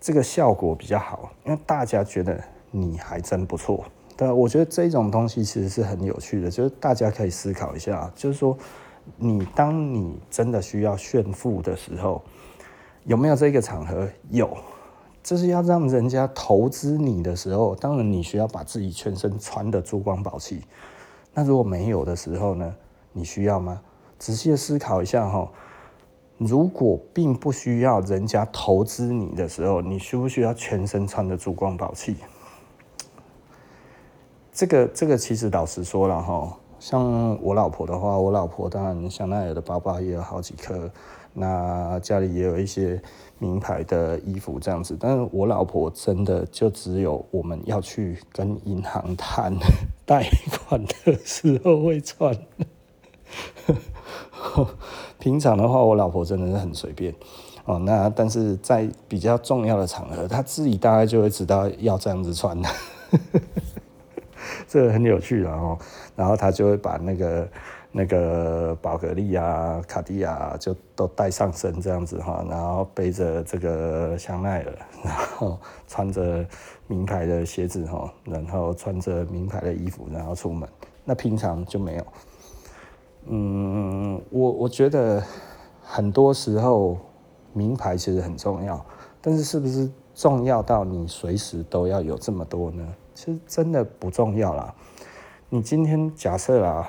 [0.00, 2.38] 这个效果比较好，因为大家觉得
[2.72, 3.84] 你还真不错。
[4.16, 8.58] 对，我觉得这种东西其实是很有趣的，就是大家可以思考一下，就是说，
[9.16, 12.20] 你当你真的需要炫富的时候，
[13.04, 14.08] 有没有这个场合？
[14.30, 14.54] 有，
[15.26, 20.62] 就是要让人家投资你的时候，当然你需要把自己全身穿得珠光宝气。
[21.34, 22.72] 那如果没有的时候呢？
[23.12, 23.82] 你需要吗？
[24.20, 25.50] 仔细的思考一下哈，
[26.38, 32.18] 如果并不需要人家投资你的时候，你需不需要全身穿的珠光宝气？
[34.52, 40.90] 这个这个其实老实说了哈，像我老婆的话，我老婆当然香奈儿的包包也有好几颗，
[41.32, 43.00] 那家里也有一些
[43.38, 49.54] 名牌的衣服这样子，但是我老婆真的就只有我们要去跟银行谈
[50.04, 52.36] 贷款的时候会穿。
[55.18, 57.12] 平常的话，我老婆真的是很随便
[57.64, 57.78] 哦。
[57.80, 62.68] 那但是在比较重要的场合，她自己大概就会知道要这样子穿的，
[64.76, 65.78] 这很有趣的哦。
[66.14, 67.48] 然后他就会把那个
[67.92, 75.58] 那个宝格丽啊、卡地亚就都带上身这样子哈，然后背着这个香奈儿， 然后
[75.88, 76.44] 穿着
[76.86, 80.68] 名牌的鞋子哈，然后穿着名牌的衣服，然后出门。
[81.04, 82.06] 那平常就没有。
[83.28, 85.22] 嗯，我我觉得
[85.82, 86.98] 很多时候
[87.52, 88.84] 名牌其实很重要，
[89.22, 92.86] 但是是不是重要到你随时都要有这么多呢？
[93.16, 94.74] 其实真的不重要啦。
[95.48, 96.86] 你今天假设啦，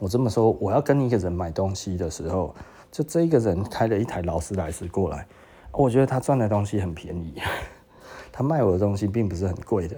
[0.00, 2.52] 我这么说，我要跟一个人买东西的时候，
[2.90, 5.24] 就这一个人开了一台劳斯莱斯过来，
[5.70, 7.40] 我觉得他赚的东西很便宜，
[8.32, 9.96] 他卖我的东西并不是很贵的，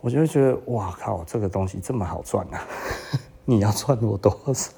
[0.00, 2.62] 我就会觉得哇靠，这个东西这么好赚啊！
[3.44, 4.70] 你要赚我多少，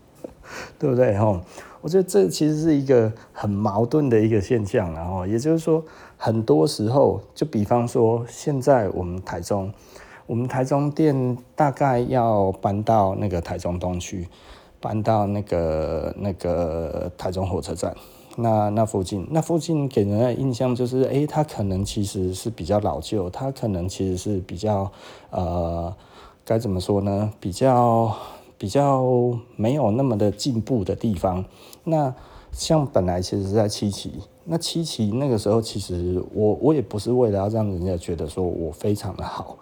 [0.78, 1.18] 对不对？
[1.18, 1.42] 吼，
[1.80, 5.82] 我觉得这其实是一个很矛盾的一个现象，然后也就是说，
[6.16, 9.72] 很多时候，就比方说，现在我们台中，
[10.26, 14.28] 我们台中店大概要搬到那个台中东区，
[14.80, 17.94] 搬到那个那个台中火车站，
[18.36, 24.90] 那那附近，那附近给人的印象就是，哎，它可能其实是比较老旧，它可能其实是比较
[25.30, 25.94] 呃。
[26.44, 27.30] 该怎么说呢？
[27.38, 28.16] 比较
[28.58, 29.02] 比较
[29.56, 31.44] 没有那么的进步的地方。
[31.84, 32.14] 那
[32.50, 34.12] 像本来其实是在七期，
[34.44, 39.56] 那七期那个时候，其实我我也不是为了要让人家觉得说我非常的好，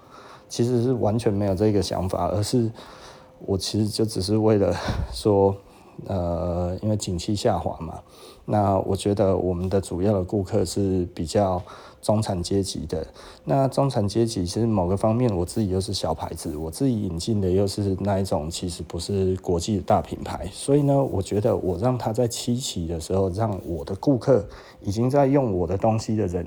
[0.49, 2.70] 其实是完全没有这个想法，而是
[3.44, 4.74] 我其实就只是为了
[5.12, 5.55] 说，
[6.07, 8.01] 呃，因为景气下滑嘛，
[8.44, 11.62] 那我觉得我们的主要的顾客是比较
[12.07, 13.04] 中产阶级的。
[13.42, 20.48] 那中产阶级其实某个方面，我自己又是小牌子，我自己引进的又是那一种，其实不是国际的大品牌。
[20.52, 24.46] 所以呢，我觉得我让他在七期的时候，让我的顾客
[24.80, 26.46] 已经在用我的东西的人，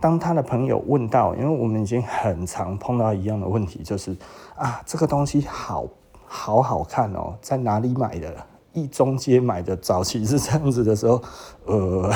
[0.00, 4.16] 当他的朋友问到，因为我们已经很常碰到一样的问题，就是
[4.56, 5.86] 啊，这个东西好。
[6.30, 8.30] 好好看哦，在哪里买的？
[8.74, 11.22] 一中街买的，早期是这样子的时候，
[11.64, 12.12] 呃，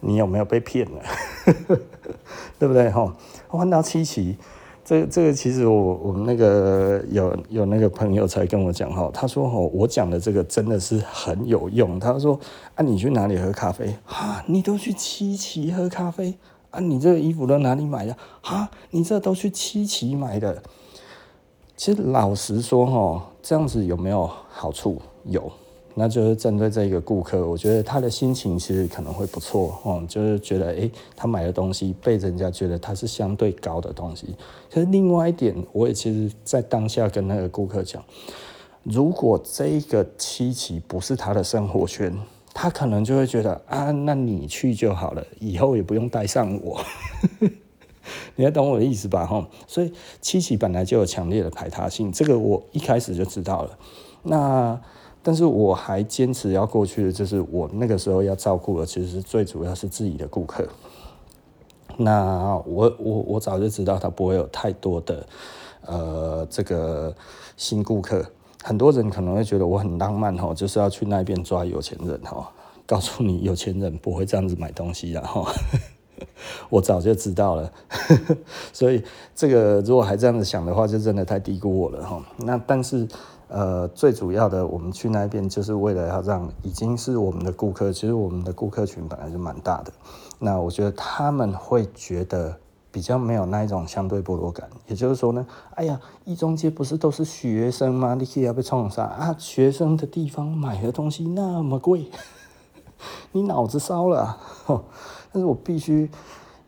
[0.00, 1.02] 你有没有被骗了？
[2.58, 2.90] 对不对？
[2.90, 3.14] 哈，
[3.48, 4.36] 换到七期，
[4.84, 11.98] 这、这个其实我我们那个有有那个朋友才跟我讲哈，他说哈，我讲的这个真的是很有用。
[11.98, 12.38] 他说
[12.74, 13.94] 啊，你去哪里喝咖啡？
[14.06, 16.34] 啊，你都去七期喝咖啡？
[16.70, 18.16] 啊，你这个衣服都哪里买的？
[18.42, 20.62] 啊，你这都去七期买的？
[21.76, 25.00] 其实老实说，哈，这样子有没有好处？
[25.24, 25.50] 有，
[26.00, 34.28] 那就是针对这个顾客，我觉得他的心情其实可能会不错，哦，就是觉得，诶，他买的东西被人家觉得他是相对高的东西。
[34.70, 38.00] 可是另外一点，我也其实在当下跟那个顾客讲，
[38.84, 42.16] 如果这个七期不是他的生活圈，
[42.54, 46.80] 他可能就会觉得啊，那你去就好了，以后也不用带上我。
[48.36, 49.26] 你要懂我的意思吧？
[49.26, 53.76] 哈，所以七期本来就有强烈的排他性，这个我一开始就知道了。
[54.22, 54.80] 那
[55.28, 60.66] 但是我还坚持要过去的，就是我那个时候要照顾的，其实最主要是自己的顾客。
[61.98, 65.26] 那我我我早就知道他不会有太多的
[65.84, 67.14] 呃这个
[67.58, 68.24] 新顾客。
[68.64, 72.50] 很多人可能会觉得我很浪漫哈，就是要去那边抓有钱人哈，
[72.86, 75.44] 告诉你有钱人不会这样子买东西的哈。
[76.70, 77.70] 我早就知道了，
[78.72, 79.04] 所以
[79.34, 82.24] 这个如果还这样子想的话，就真的太低估我了哈。
[82.38, 83.06] 那但是
[83.48, 89.92] 呃，最主要的，我们去那边就是为了要让已经是我们的顾客，其实我们的顾客群本来就蛮大的。
[90.38, 92.54] 那我觉得他们会觉得
[92.92, 94.68] 比较没有那一种相对剥夺感。
[94.86, 98.14] 也就是说呢，哎呀，一中街不是都是学生吗？
[98.14, 99.34] 你可以要被冲啥啊？
[99.38, 102.10] 学生的地方买的东西那么贵，
[103.32, 104.38] 你脑子烧了啊。
[105.32, 106.10] 但是我必须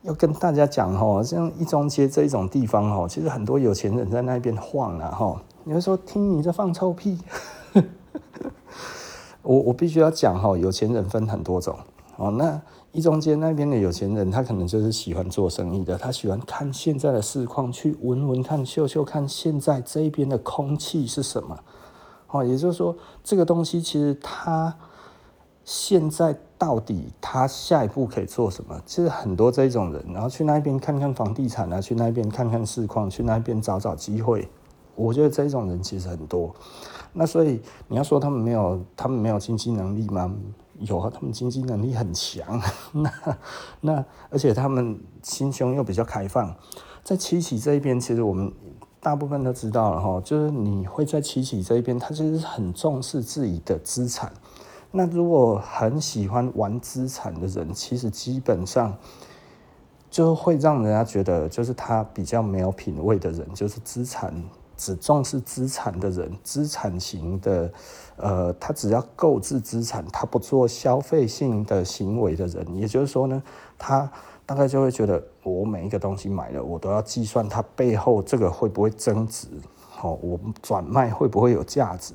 [0.02, 5.42] 要跟大家讲哈，像一中街这一种地方哈，其实很多有钱人在那边晃啊哈。
[5.70, 7.16] 你会说听你这放臭屁？
[9.40, 11.78] 我我必须要讲哈，有钱人分很多种
[12.16, 12.28] 哦。
[12.32, 12.60] 那
[12.90, 21.56] 一中间那边的有钱人，他可能就是喜欢做生意的，他喜欢看现在的市况，去闻闻看、嗅嗅看，现在这边的空气是什么？
[22.32, 24.74] 哦，也就是说，这个东西其实他。
[25.62, 28.76] 现在到底他下一步可以做什么？
[28.84, 34.48] 其实很多这种人，然后去那边看看房地产啊，去那边看看市况，去那边找找机会。
[35.00, 36.54] 我觉得这种人其实很多。
[37.12, 40.32] 那所以你要说他们没有，他们没有经济能力吗？
[40.78, 42.60] 有啊，他们经济能力很强。
[42.92, 43.12] 那
[43.80, 46.54] 那而且他们心胸又比较开放。
[47.02, 48.52] 在七喜这一边，其实我们
[49.00, 54.32] 大部分都知道了哈，就是你会在七喜这一边，他其实很重视自己的资产。
[54.92, 58.96] 那如果很喜欢玩资产的人，其实基本上
[60.10, 64.34] 就会让人家觉得，就是他比较没有品味的人，就是资产
[64.80, 67.70] 只重视资产的人，资产型的，
[68.16, 73.42] 呃，他只要购置资产，他不做消费性的行为的人，也就是说呢，
[73.78, 74.10] 他
[74.46, 79.46] 大概就会觉得，我每一个东西买了，我都要计算它背后这个会不会增值，
[80.00, 82.14] 哦，我转卖会不会有价值，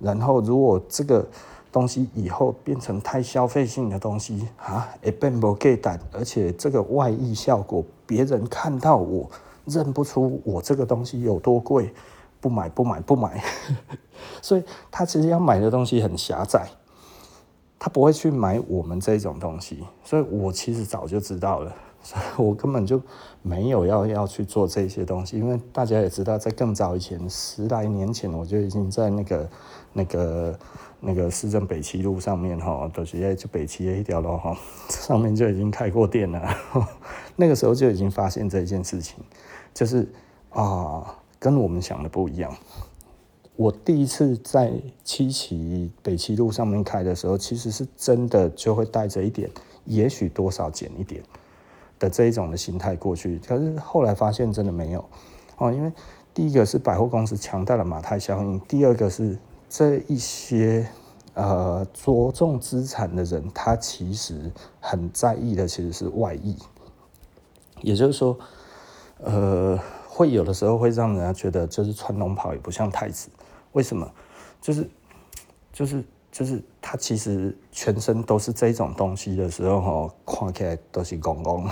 [0.00, 1.24] 然后如果这个。
[1.72, 9.30] 东西以后变成太消费性的东西啊，也变不给胆，而且这个外溢效果，别人看到我
[9.66, 11.92] 认不出我这个东西有多贵，
[12.40, 13.42] 不买不买不买，
[14.42, 16.68] 所以他其实要买的东西很狭窄，
[17.78, 23.00] 他不会去买我们这种东西，所以我其实早就知道了，所以我根本就
[23.42, 29.50] 没有要要去做这些东西，因为大家也知道，在更早以前，十来年前，我就已经在那个
[29.92, 30.58] 那个。
[31.02, 34.54] 那个市政北七路上面哈，都是就北七一条路哈，
[34.90, 36.54] 上面就已经开过店了。
[37.36, 39.16] 那个时候就已经发现这件事情，
[39.72, 40.06] 就是
[40.50, 42.54] 啊，跟我们想的不一样。
[43.56, 44.72] 我第一次在
[45.04, 49.50] 七期北七路上面开的时候，其实是真的就会带着一点，
[49.84, 51.22] 也许多少减一点
[51.98, 53.38] 的这一种的心态过去。
[53.46, 55.04] 可是后来发现真的没有
[55.58, 55.92] 哦，因为
[56.32, 59.38] 第一个是百货公司强大的马太效应，第二个是。
[59.72, 60.84] 这一些
[61.34, 64.50] 呃着重资产的人，他其实
[64.80, 66.56] 很在意的其实是外溢，
[67.80, 68.36] 也就是说，
[69.22, 73.28] 呃，会有的时候会让人家觉得，就是穿龙袍也不像太子。
[73.72, 74.10] 为什么？
[74.60, 74.90] 就是
[75.72, 81.68] 就是就是他其实全身都是这种东西的时候，哈，看起来都是公公。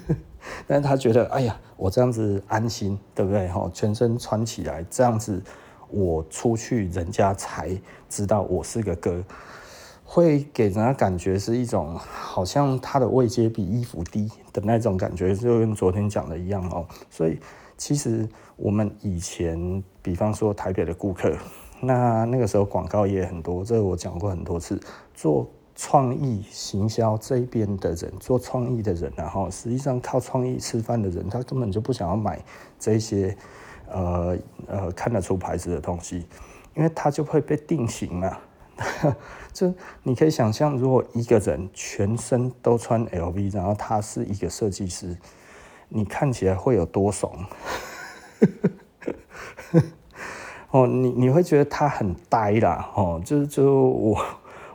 [0.66, 3.48] 但是他觉得，哎呀，我这样子安心，对不对？
[3.48, 5.42] 哈，全身穿起来这样子，
[5.90, 7.78] 我出去人家才
[8.08, 9.22] 知道我是个哥，
[10.10, 16.86] 会给人家感觉是一种好像他的位阶比衣服低的那种感觉，就跟昨天讲的一样哦。
[17.10, 17.38] 所以
[17.76, 21.36] 其实我们以前，比方说台北的顾客，
[21.82, 24.80] 那那个时候广告也很多，这个我讲过很多次，
[25.14, 25.46] 做。
[25.80, 32.42] 创意行销这边的人，做创意的人，然后实际上靠创意吃饭的人，他根本就不想要买
[32.80, 33.36] 这些
[33.88, 34.36] 呃
[34.66, 36.26] 呃看得出牌子的东西，
[36.74, 38.40] 因为他就会被定型了。
[39.58, 45.16] 就你可以想象，如果一个人全身都穿 LV，然后他是一个设计师，
[45.88, 47.32] 你看起来会有多怂？
[50.70, 54.24] 哦，你你会觉得他很呆啦，哦，就是就我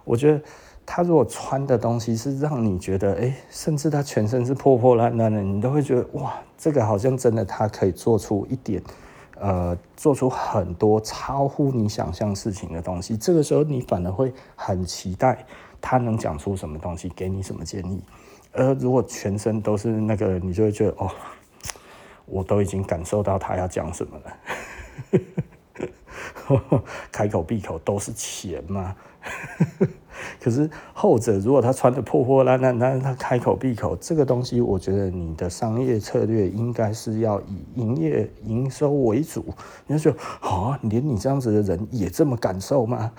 [0.03, 0.41] 我觉得。
[0.86, 8.84] 他如果穿的东西是让你觉得，哎，甚至他全身是破破烂烂的，你都会觉得，哇，这个好像真的他可以做出一点，
[9.43, 13.17] 呃，做出很多超乎你想象事情的东西。
[13.17, 15.45] 这个时候你反而会很期待
[15.81, 18.01] 他能讲出什么东西，给你什么建议。
[18.53, 21.11] 而如果全身都是那个，你就会觉得，哦，
[22.25, 25.19] 我都已经感受到他要讲什么了，
[27.11, 28.95] 开口闭口都是钱嘛。
[30.43, 39.45] 可是后者，如果他穿的破破烂烂，但是他开口闭口这个东西，我觉得你的商业策略应该是要以营业营收为主。
[39.87, 43.11] 你就说，啊，连你这样子的人也这么感受吗？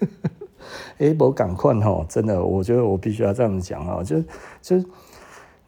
[0.98, 4.22] 哎，我赶快哦，真的，我觉得我必须要这样子讲哦，就
[4.62, 4.88] 就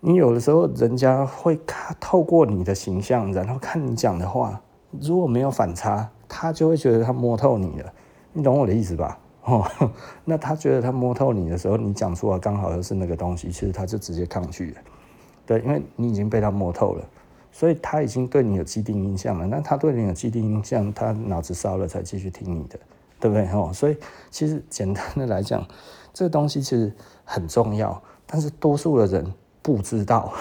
[0.01, 4.59] 你有的时候人家会看透过你的形象，然后看你讲的话，
[4.99, 7.93] 如果没有反差，他就会觉得他摸透你了。
[8.33, 9.19] 你懂我的意思吧？
[9.45, 9.69] 哦，
[10.25, 14.81] 那他觉得他摸透你的时候，你讲出来刚好又是那个东西，其实他就直接抗拒了，
[15.47, 17.05] 对，因为你已经被他摸透了，
[17.51, 19.47] 所以他已经对你有既定印象了。
[19.47, 22.79] 那他对你有既定印象，他脑子烧了才继续听你的，
[23.19, 23.49] 对不对？
[23.49, 23.97] 哦，所以
[24.31, 25.67] 其实简单的来讲，
[26.13, 26.93] 这个东西其实
[27.25, 30.33] 很重要，但是多数的人不知道。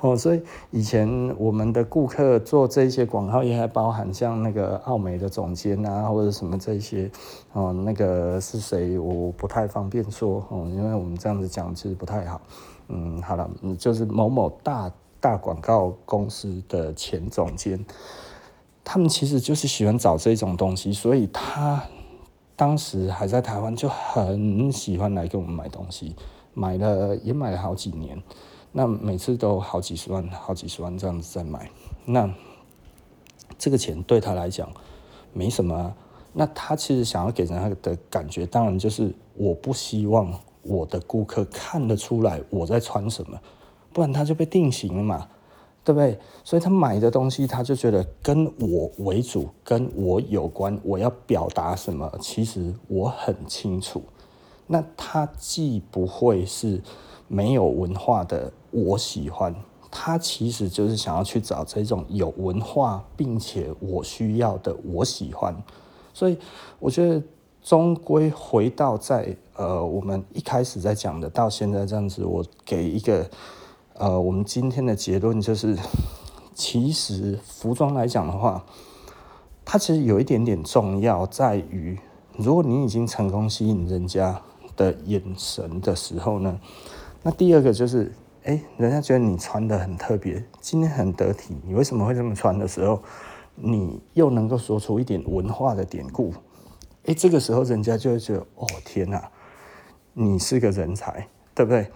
[0.00, 7.10] 哦，所以以前我们的顾客做这些广告，也还包含像那个奥美的总监啊，或者什么这些，
[7.52, 12.40] 哦，那个是谁，我不太方便说，哦，因为我们这样子讲其实不太好。
[12.88, 13.48] 嗯，好了，
[13.78, 14.90] 就是某某大
[15.20, 17.84] 大广告公司的前总监，
[18.82, 21.82] 他们其实就是喜欢找这种东西，所以他
[22.56, 26.16] 当时还在台湾就很喜欢来给我们买东西，
[26.54, 28.20] 买了也买了好几年。
[28.72, 31.68] 那每次都好几十万、好几十万这样子在买，
[32.04, 32.32] 那
[33.58, 34.70] 这个钱对他来讲
[35.32, 35.92] 没什么。
[36.32, 43.36] 那他其实想要给人家的感觉，当然就是我不希望我的顾客看得出来我在穿什么，
[43.92, 45.26] 不然他就被定型了嘛，
[45.82, 46.16] 对不对？
[46.44, 54.04] 所以他买的东西，他就觉得跟我为主，跟我有关，我要表达什么，其实我很清楚。
[54.68, 56.80] 那他既不会是。
[57.32, 59.54] 没有文化的我喜欢，
[59.90, 65.54] 他其实就是想要去找这种有文化并且我需要的我喜欢，
[66.14, 66.38] 所以
[66.78, 67.22] 我觉得
[67.62, 73.28] 终归回到在呃我们一开始在讲的到现在这样子，我给一个
[73.94, 75.76] 呃我们今天的结论就是，
[76.54, 78.64] 其实服装来讲的话，
[79.64, 81.98] 它其实有一点点重要在于，
[82.36, 84.40] 如果你已经成功吸引人家
[84.76, 86.58] 的眼神的时候呢，
[87.22, 88.10] 那第二个就是，
[88.44, 93.02] 哎，人家觉得你穿得很特别，今天很得体，你为什么会这么穿的时候，
[93.54, 96.32] 你又能够说出一点文化的典故，
[97.04, 99.30] 哎，这个时候人家就会觉得，哦，天哪，
[100.14, 101.86] 你是个人才，对不对？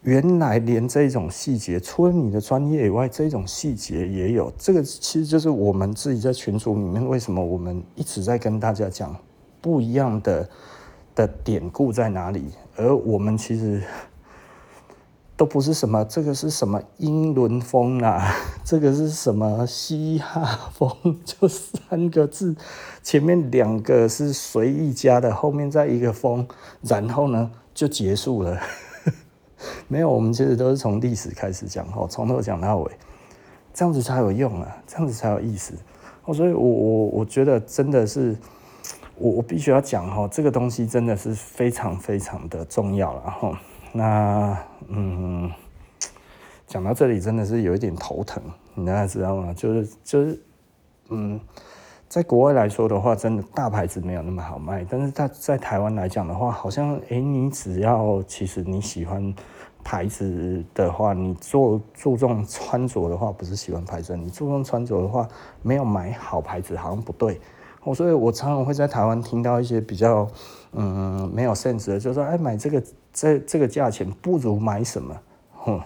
[0.00, 4.50] 原来连这种细节，除了你的专业以外，这种细节也有。
[4.56, 9.14] 这个其实就是我们自己在群组里面，为什么我们一直在跟大家讲
[9.60, 10.48] 不一样的。
[11.14, 12.52] 的典故在哪里？
[12.76, 13.82] 而我们其实
[15.38, 18.34] 都不是什么，这个是什么英伦风啊？
[18.64, 20.90] 这个是什么嘻哈风？
[21.24, 22.56] 就三个字，
[23.04, 26.46] 前面两个是随意加的，后面再一个风，
[26.82, 28.60] 然后呢就结束了。
[29.86, 32.90] 没有，我们其实都是从历史开始讲，哦，从头讲到尾，
[33.72, 35.72] 这样子才有用啊，这样子才有意思。
[36.24, 38.36] 哦，所以我我我觉得真的是。
[39.20, 43.60] 我我必须要讲哈，这个东西真的是非常非常的重要了哈。
[43.92, 44.56] 那
[44.88, 45.50] 嗯，
[46.66, 48.42] 讲到这里真的是有一点头疼，
[48.74, 49.52] 你大家知道吗？
[49.54, 50.40] 就是就是
[51.08, 51.40] 嗯，
[52.08, 54.86] 在国外来说的话，真的大牌子没有那么好卖。
[54.88, 59.34] 但是在在台湾来讲的话，好像诶，你只要其实你喜欢
[59.82, 65.26] 牌子的话，你做注重穿着的话，不是喜欢牌子，你注重穿着的话，
[65.62, 67.40] 没有买好牌子好像不对。
[67.84, 70.28] 我所以，我常常会在台湾听到一些比较
[70.72, 72.82] 嗯没有 sense 的，就是说，哎，买这个
[73.18, 75.16] 这这个价钱不如买什么，
[75.54, 75.80] 哼，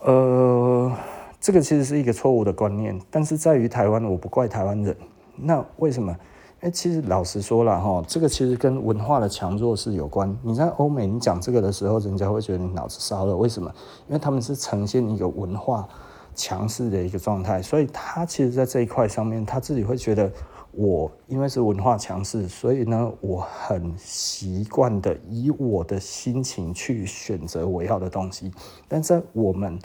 [0.00, 0.92] 呃。
[1.38, 4.96] 这个其实是一个错误的观念，但是在于台湾，我不怪台湾人。
[5.36, 6.16] 那为什么？
[6.60, 10.36] 哎，其实老实说了哈，这个其实跟文化的强弱是有关。
[10.42, 13.36] 你在欧美，你讲这个的时候，人家会觉得你脑子烧了。
[13.36, 13.72] 为什么？
[14.08, 15.86] 因为他们是呈现一个文化
[16.34, 20.28] 强势的一个状态，所以他其实在这一块上面，他自己会觉得
[20.76, 28.52] 我因为是文化强势，所以呢，我很习惯的以我的心情去选择我要的东西。
[28.86, 29.78] 但在我们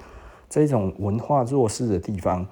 [0.49, 2.45] 这种文化弱势的地方，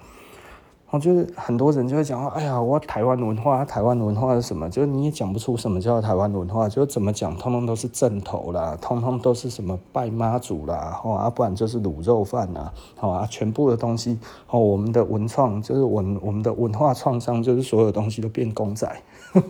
[0.90, 4.68] 我觉得很多人就会讲，哎呀，我台湾文化，台湾文化是什么？
[4.68, 14.18] 就是你也讲不出什么叫台湾文化，就怎么讲，通通都是正头啦，通通都是什么拜妈祖啦，哦，啊，不然就是卤肉饭啦，好啊，全部的东西，
[14.48, 19.00] 哦，我们的文创就是文，我们的文化创伤就是所有东西都变公仔，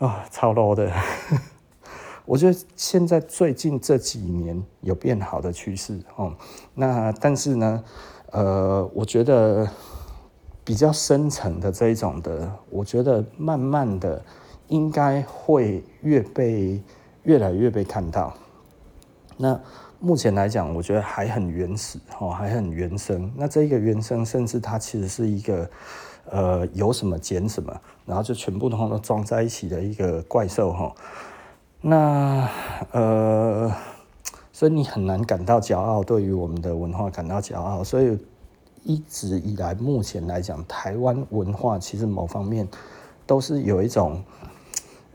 [0.00, 0.90] 啊，超 low 的。
[2.26, 6.32] 我觉得现在最近这几年有变好的趋势哦，
[6.74, 7.84] 那但是呢，
[8.34, 9.64] 呃，我觉得
[10.64, 14.20] 比较深层的这一种的，我觉得慢慢的
[14.66, 16.82] 应该会越被
[17.22, 18.34] 越来越被看到。
[19.36, 19.58] 那
[20.00, 23.32] 目前来讲，我觉得还很原始哦，还很原生。
[23.36, 25.70] 那这个原生，甚至它其实是一个
[26.28, 27.72] 呃有什么减什么，
[28.04, 30.92] 然后就全部都都装在一起的一个怪兽哈。
[31.80, 32.48] 那
[32.90, 33.70] 呃，
[34.54, 37.82] 所以你很难感到骄傲，对于我们的文化感到骄傲。
[37.82, 38.16] 所以
[38.84, 42.68] 一直以来，目前来讲，台湾文化其实某方面
[43.26, 44.22] 都是有一种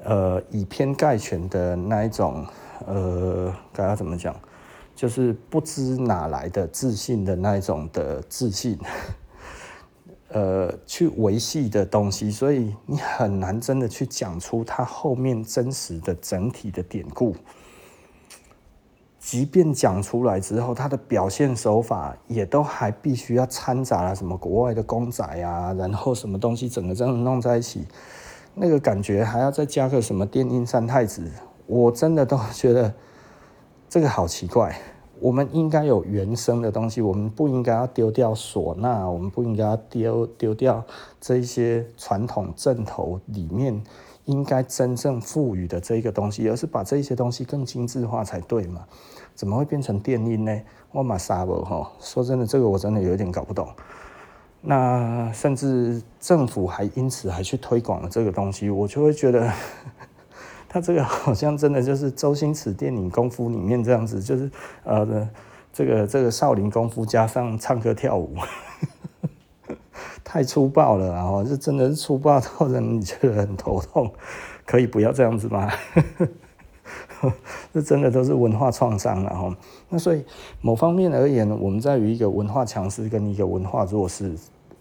[0.04, 2.46] 呃以偏概全的那一种
[2.86, 4.36] 呃，该要怎么讲，
[4.94, 8.78] 就是不知哪来的自信的那一种的自信。
[10.32, 17.34] 呃，去维系的东西，所以你很难真的去讲出它后面真实的整体的典故。
[19.30, 27.86] 即便讲出来之后，它的表现手法也都还必须要掺杂了什么国外的公仔啊，然后什么东西整个这样弄在一起，
[28.56, 31.32] 那个感觉还要再加个什么电音三太子，
[31.68, 32.92] 我真的都觉得
[33.88, 34.76] 这个好奇怪。
[35.20, 40.84] 我们应该有原生的东西，我们不应该要丢掉唢呐，我们不应该要丢丢掉
[41.22, 43.80] 这一些传统阵头里面
[44.26, 48.88] 应该真正赋予的这一个东西，而是把这些东西更精致化才对嘛？
[49.40, 50.62] 怎么会变成电音呢？
[50.92, 53.70] 我马沙伯哈，说真的，这个我真的有点搞不懂。
[54.60, 59.50] 那甚至政府还因此还去推广了这个东西，我就会觉得。
[60.68, 64.52] 他这个好像真的就是周星驰电影功夫里面这样子，就是
[64.84, 65.30] 呃，
[65.72, 68.36] 这个这个少林功夫加上唱歌跳舞，
[70.22, 74.12] 太粗暴了，然后这真的是粗暴到让你觉得很头痛，
[74.66, 75.72] 可以不要这样子吗？
[77.74, 79.58] 这真的都是文化创伤了哈。
[79.90, 80.24] 那所以
[80.62, 84.34] 某方面而言，我们在于一个文化强势跟一个文化弱势，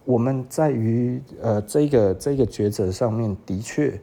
[0.05, 3.99] 我们在于呃这个这个抉择上面的确。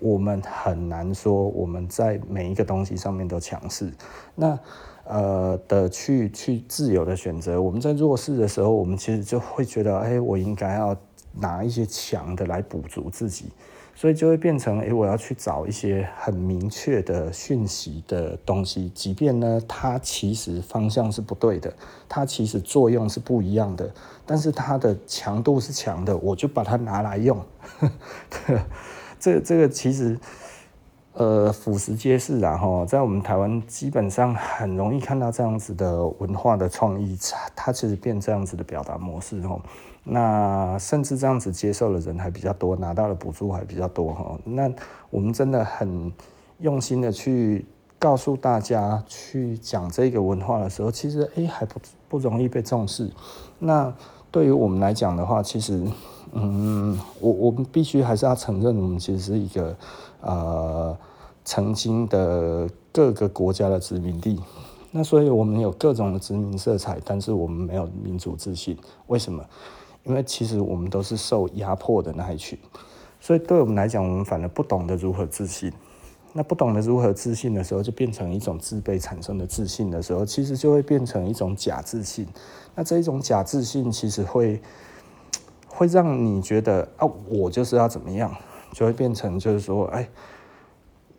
[0.00, 3.92] 我们很难说我们在每一个东西上面都强势，
[4.36, 4.56] 那
[5.02, 7.60] 呃的去去自由的选择。
[7.60, 10.96] 我们在弱势的时候，我们其实就会觉得，哎，我应该要
[11.32, 13.46] 拿一些强的来补足自己，
[14.00, 21.74] 所以就会变成，哎，我要去找一些很明确的讯息的东西，即便呢它其实方向是不对的，
[22.08, 23.92] 它其实作用是不一样的，
[24.24, 27.36] 但是它的强度是强的，我就把它拿来用。
[29.18, 30.16] 这、这个其实，
[31.14, 37.18] 呃，俯拾皆是啊，哈，在我们台湾基本上很容易看到这样子的文化的创意，
[37.56, 39.60] 它其实变这样子的表达模式，哈，
[40.08, 44.72] 那甚至这样子接受的人还比较多，拿到的补助还比较多，哈，那
[45.10, 46.12] 我们真的很
[46.60, 47.66] 用心的去
[47.98, 53.10] 告诉大家，去讲这个文化的时候，其实哎还不不容易被重视。
[53.58, 53.94] 那
[54.30, 55.84] 对于我们来讲的话，其实。
[56.32, 59.74] 嗯，我我们必须还是要承认，我们其实是一个
[60.20, 60.94] 呃
[61.42, 64.38] 曾经的各个国家的殖民地。
[64.90, 68.76] 那所以我们有各种的殖民色彩，但是我们没有民族自信。
[69.06, 69.42] 为什么？
[70.04, 72.58] 因为其实我们都是受压迫的那一群。
[73.20, 75.72] 所以对我们来讲，我们反而不懂得如何自信。
[76.32, 82.26] 那不懂得如何自信的时候，就变成一种自卑产生的自信的时候，其实就会变成一种假自信。
[82.74, 84.60] 那这一种假自信，其实会。
[85.68, 88.34] 会让你觉得啊，我就是要怎么样，
[88.72, 90.08] 就会变成就是说，哎。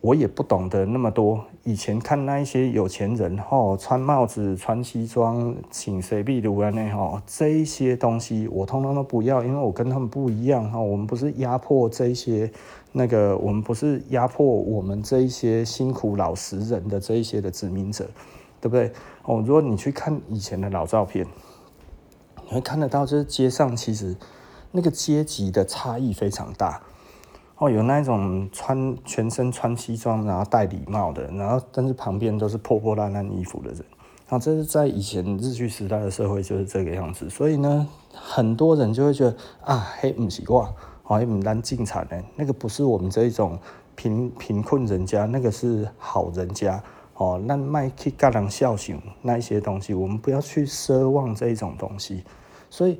[0.00, 1.44] 我也不懂得那么多。
[1.62, 10.80] 以前看那一些有钱人吼，穿帽子、穿西装，请谁秘鲁啊那吼，这一些东西我通通都不要，因为我跟他们不一样哈。
[10.80, 12.50] 我们不是压迫这些
[12.92, 18.08] 那个，我们不是压迫我们这一些辛苦老实人的这一些的殖民者，
[18.58, 18.90] 对不对？
[19.24, 21.26] 哦，如果你去看以前的老照片，
[22.46, 24.16] 你会看得到，就是街上其实
[24.72, 26.80] 那个阶级的差异非常大。
[27.60, 33.84] 哦，有那种穿全身穿西装，然后戴礼帽的，然后但是旁边都是破破烂烂衣服的人，
[34.26, 40.66] 然后这是在以前日据时代的社会就是这个样子，所以呢，很多人就会觉得啊，黑不习惯，
[41.02, 43.58] 好像蛮难进产的，那个不是我们这一种
[43.94, 46.82] 贫贫困人家，那个是好人家，
[47.16, 52.24] 哦，那卖去干人孝顺那一些东西，我们不要去奢望这一种东西，
[52.70, 52.98] 所以。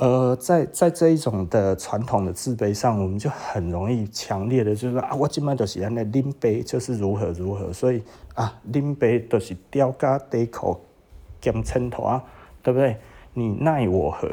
[0.00, 8.02] 呃，在在这一种的传统的自卑上，我们就很容易强烈的，就是说啊，我今麦就是安尼拎杯，就是如何如何，所以
[8.34, 10.74] 啊，拎杯都是吊嘎底裤
[11.38, 12.24] 兼衬托啊，
[12.62, 12.96] 对不对？
[13.34, 14.26] 你奈我何？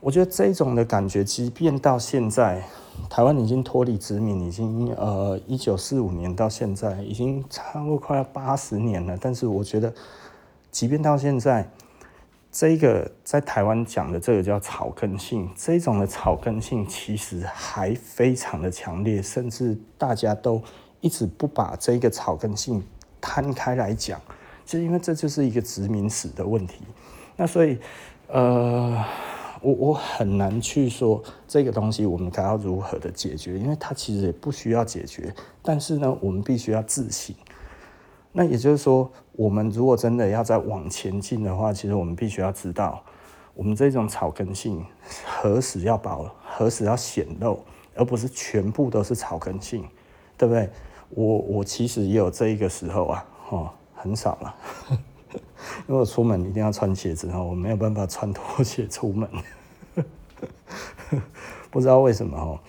[0.00, 2.62] 我觉得这种的感觉，即便到现在，
[3.10, 9.18] 台湾已经脱离殖民，已经呃一九四五年到现在，已经差不多快要八十年了。
[9.20, 9.92] 但是我觉得，
[10.70, 11.68] 即便到现在。
[12.58, 20.60] 这个在台湾讲的这个叫草根性，这种的草根性其实还非常的强烈，甚至大家都
[21.00, 22.82] 一直不把这个草根性
[23.20, 24.20] 摊开来讲，
[24.66, 26.80] 就因为这就是一个殖民史的问题。
[27.36, 27.78] 那所以，
[28.26, 29.04] 呃，
[29.60, 35.32] 我我很难去说这个东西我们该要如何的解决，因为它其实也不需要解决，
[35.62, 37.36] 但是呢，我们必须要自省。
[38.38, 43.02] 那也就是说，我们如果真的要再往前进的话，其实我们必须要知道，
[43.52, 44.86] 我们这种草根性
[45.26, 47.58] 何时要保，何时要显露，
[47.96, 49.84] 而不是全部都是草根性，
[50.36, 50.70] 对不对？
[51.10, 54.54] 我我其实也有这一个时候啊，哦，很少了，
[55.88, 59.28] 因为我出门一定要穿鞋子哈，我没有办法穿拖鞋出门，
[61.72, 62.60] 不知道为什么哦。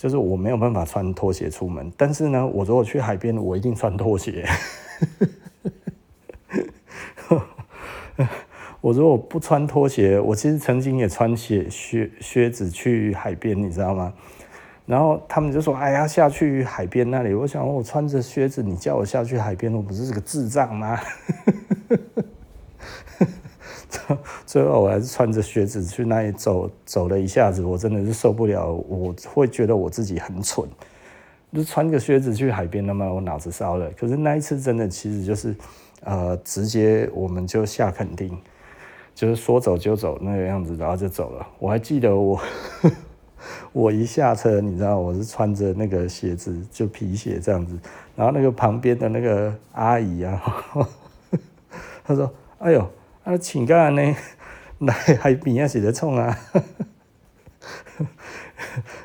[0.00, 4.48] 就是我没有办法穿拖鞋出门，但是呢，我如果去海边，我一定穿拖鞋。
[8.80, 14.10] 我如果不穿拖鞋，我其实曾经也穿鞋靴靴子去海边，你知道吗？
[14.86, 20.98] 然后他们就说：“哎呀，下去海边那里。”我想，我穿着靴子，你叫我下去海边，我不是个智障吗？
[24.46, 30.68] 最后我还是穿着靴子去那里走，走了一下子，我真的是受不了，我会觉得我自己很蠢，
[31.52, 33.90] 就穿个靴子去海边，那么我脑子烧了。
[33.98, 35.54] 可是那一次真的其实就是，
[36.04, 38.38] 呃，直接我们就下垦丁，
[39.14, 41.46] 就是说走就走那个样子，然后就走了。
[41.58, 42.40] 我还记得我，
[43.72, 47.76] 我一下车，你知道我是穿着那个鞋子，就皮鞋这样子，
[48.14, 50.42] 然后那个旁边的那个阿姨啊，
[52.04, 52.30] 她说
[52.60, 52.88] ：“哎呦。”
[53.30, 54.16] 啊，请假呢，
[54.78, 56.36] 来海边啊，是在冲啊，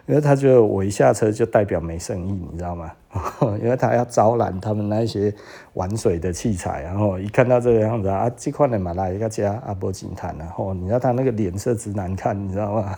[0.07, 2.91] 因为他觉得我一下车就代表没生意，你知道吗？
[3.61, 5.32] 因为他要招揽他们那些
[5.73, 12.95] 玩水的器材，然后一看到这个样子啊，这块的马来一个家阿波金滩，然后你知道他那个脸色之难看，你知道吗？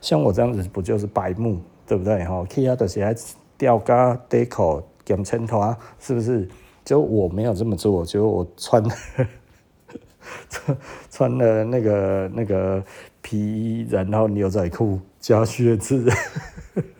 [0.00, 2.24] 像我这样子不就是白目，对不对？
[2.24, 3.14] 哈，其他的是还
[3.56, 6.48] 吊嘎底裤兼衬托，是不是？
[6.84, 8.82] 就我没有这么做，就我穿
[10.48, 10.78] 穿
[11.10, 12.82] 穿了那个那个
[13.22, 16.10] 皮衣，然后牛仔裤加靴子，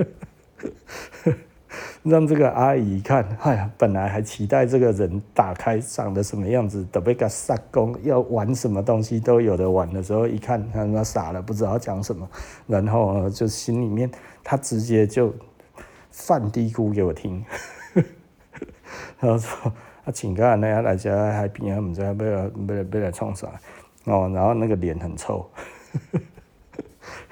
[2.02, 12.28] 让这个阿姨看，哎呀，本来还期待这个人打开长得什么样子，准备个杀工，要玩什么东西都有的玩的时候，一看他妈傻了，不知道讲什么，
[12.66, 14.10] 然后就心里面
[14.42, 15.34] 他直接就
[16.10, 17.42] 犯嘀咕给我听。
[19.18, 19.72] 然后说
[20.04, 23.48] 啊，请假那样来家海边啊，唔知要要要来创啥
[24.04, 25.48] 哦，然后那个脸很臭，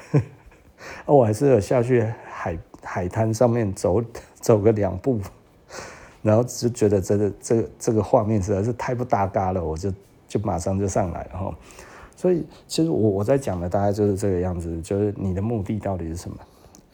[1.05, 4.03] 我还是有下去海海滩上面走
[4.35, 5.20] 走个两步，
[6.23, 9.93] 然后就觉得这个这个这个画面实在是太不搭嘎了，我就
[10.27, 11.55] 就马上就上来了哈。
[12.16, 16.37] 所以其实我我在讲的大概就是这个样子，就是你的目的到底是什么？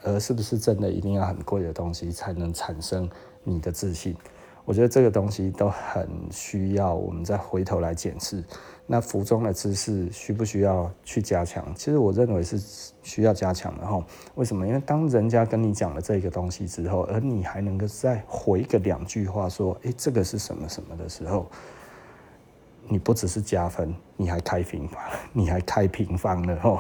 [0.03, 3.09] 而是不是真的一定要很贵的东西才能产生
[3.45, 4.17] 你的自信？
[4.69, 8.45] 我觉得这个东西都很需要我们再回头来检视。
[8.87, 11.65] 那服装的知识需不需要去加强？
[11.75, 12.61] 其实我认为是
[13.03, 14.05] 需要加强的哈。
[14.35, 14.67] 为什么？
[14.67, 21.47] 因为当人家跟你讲了这个东西之后，而你还能够再回个两句话说：“诶，这个是什么什么的时候，
[22.89, 25.03] 你不只是加分，你还开平方，
[25.33, 26.79] 你还开平方了吼。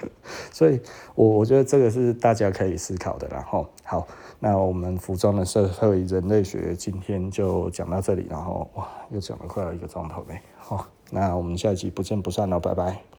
[0.50, 0.80] 所以
[1.14, 3.66] 我我觉得这个是大家可以思考的啦吼。
[3.82, 4.06] 好，
[4.46, 10.38] 那我们服装的社会人类学今天就讲到这里，然后哇，又讲了快要一个钟头嘞。
[10.58, 13.04] 好，那我们下一集不见不散了，拜拜。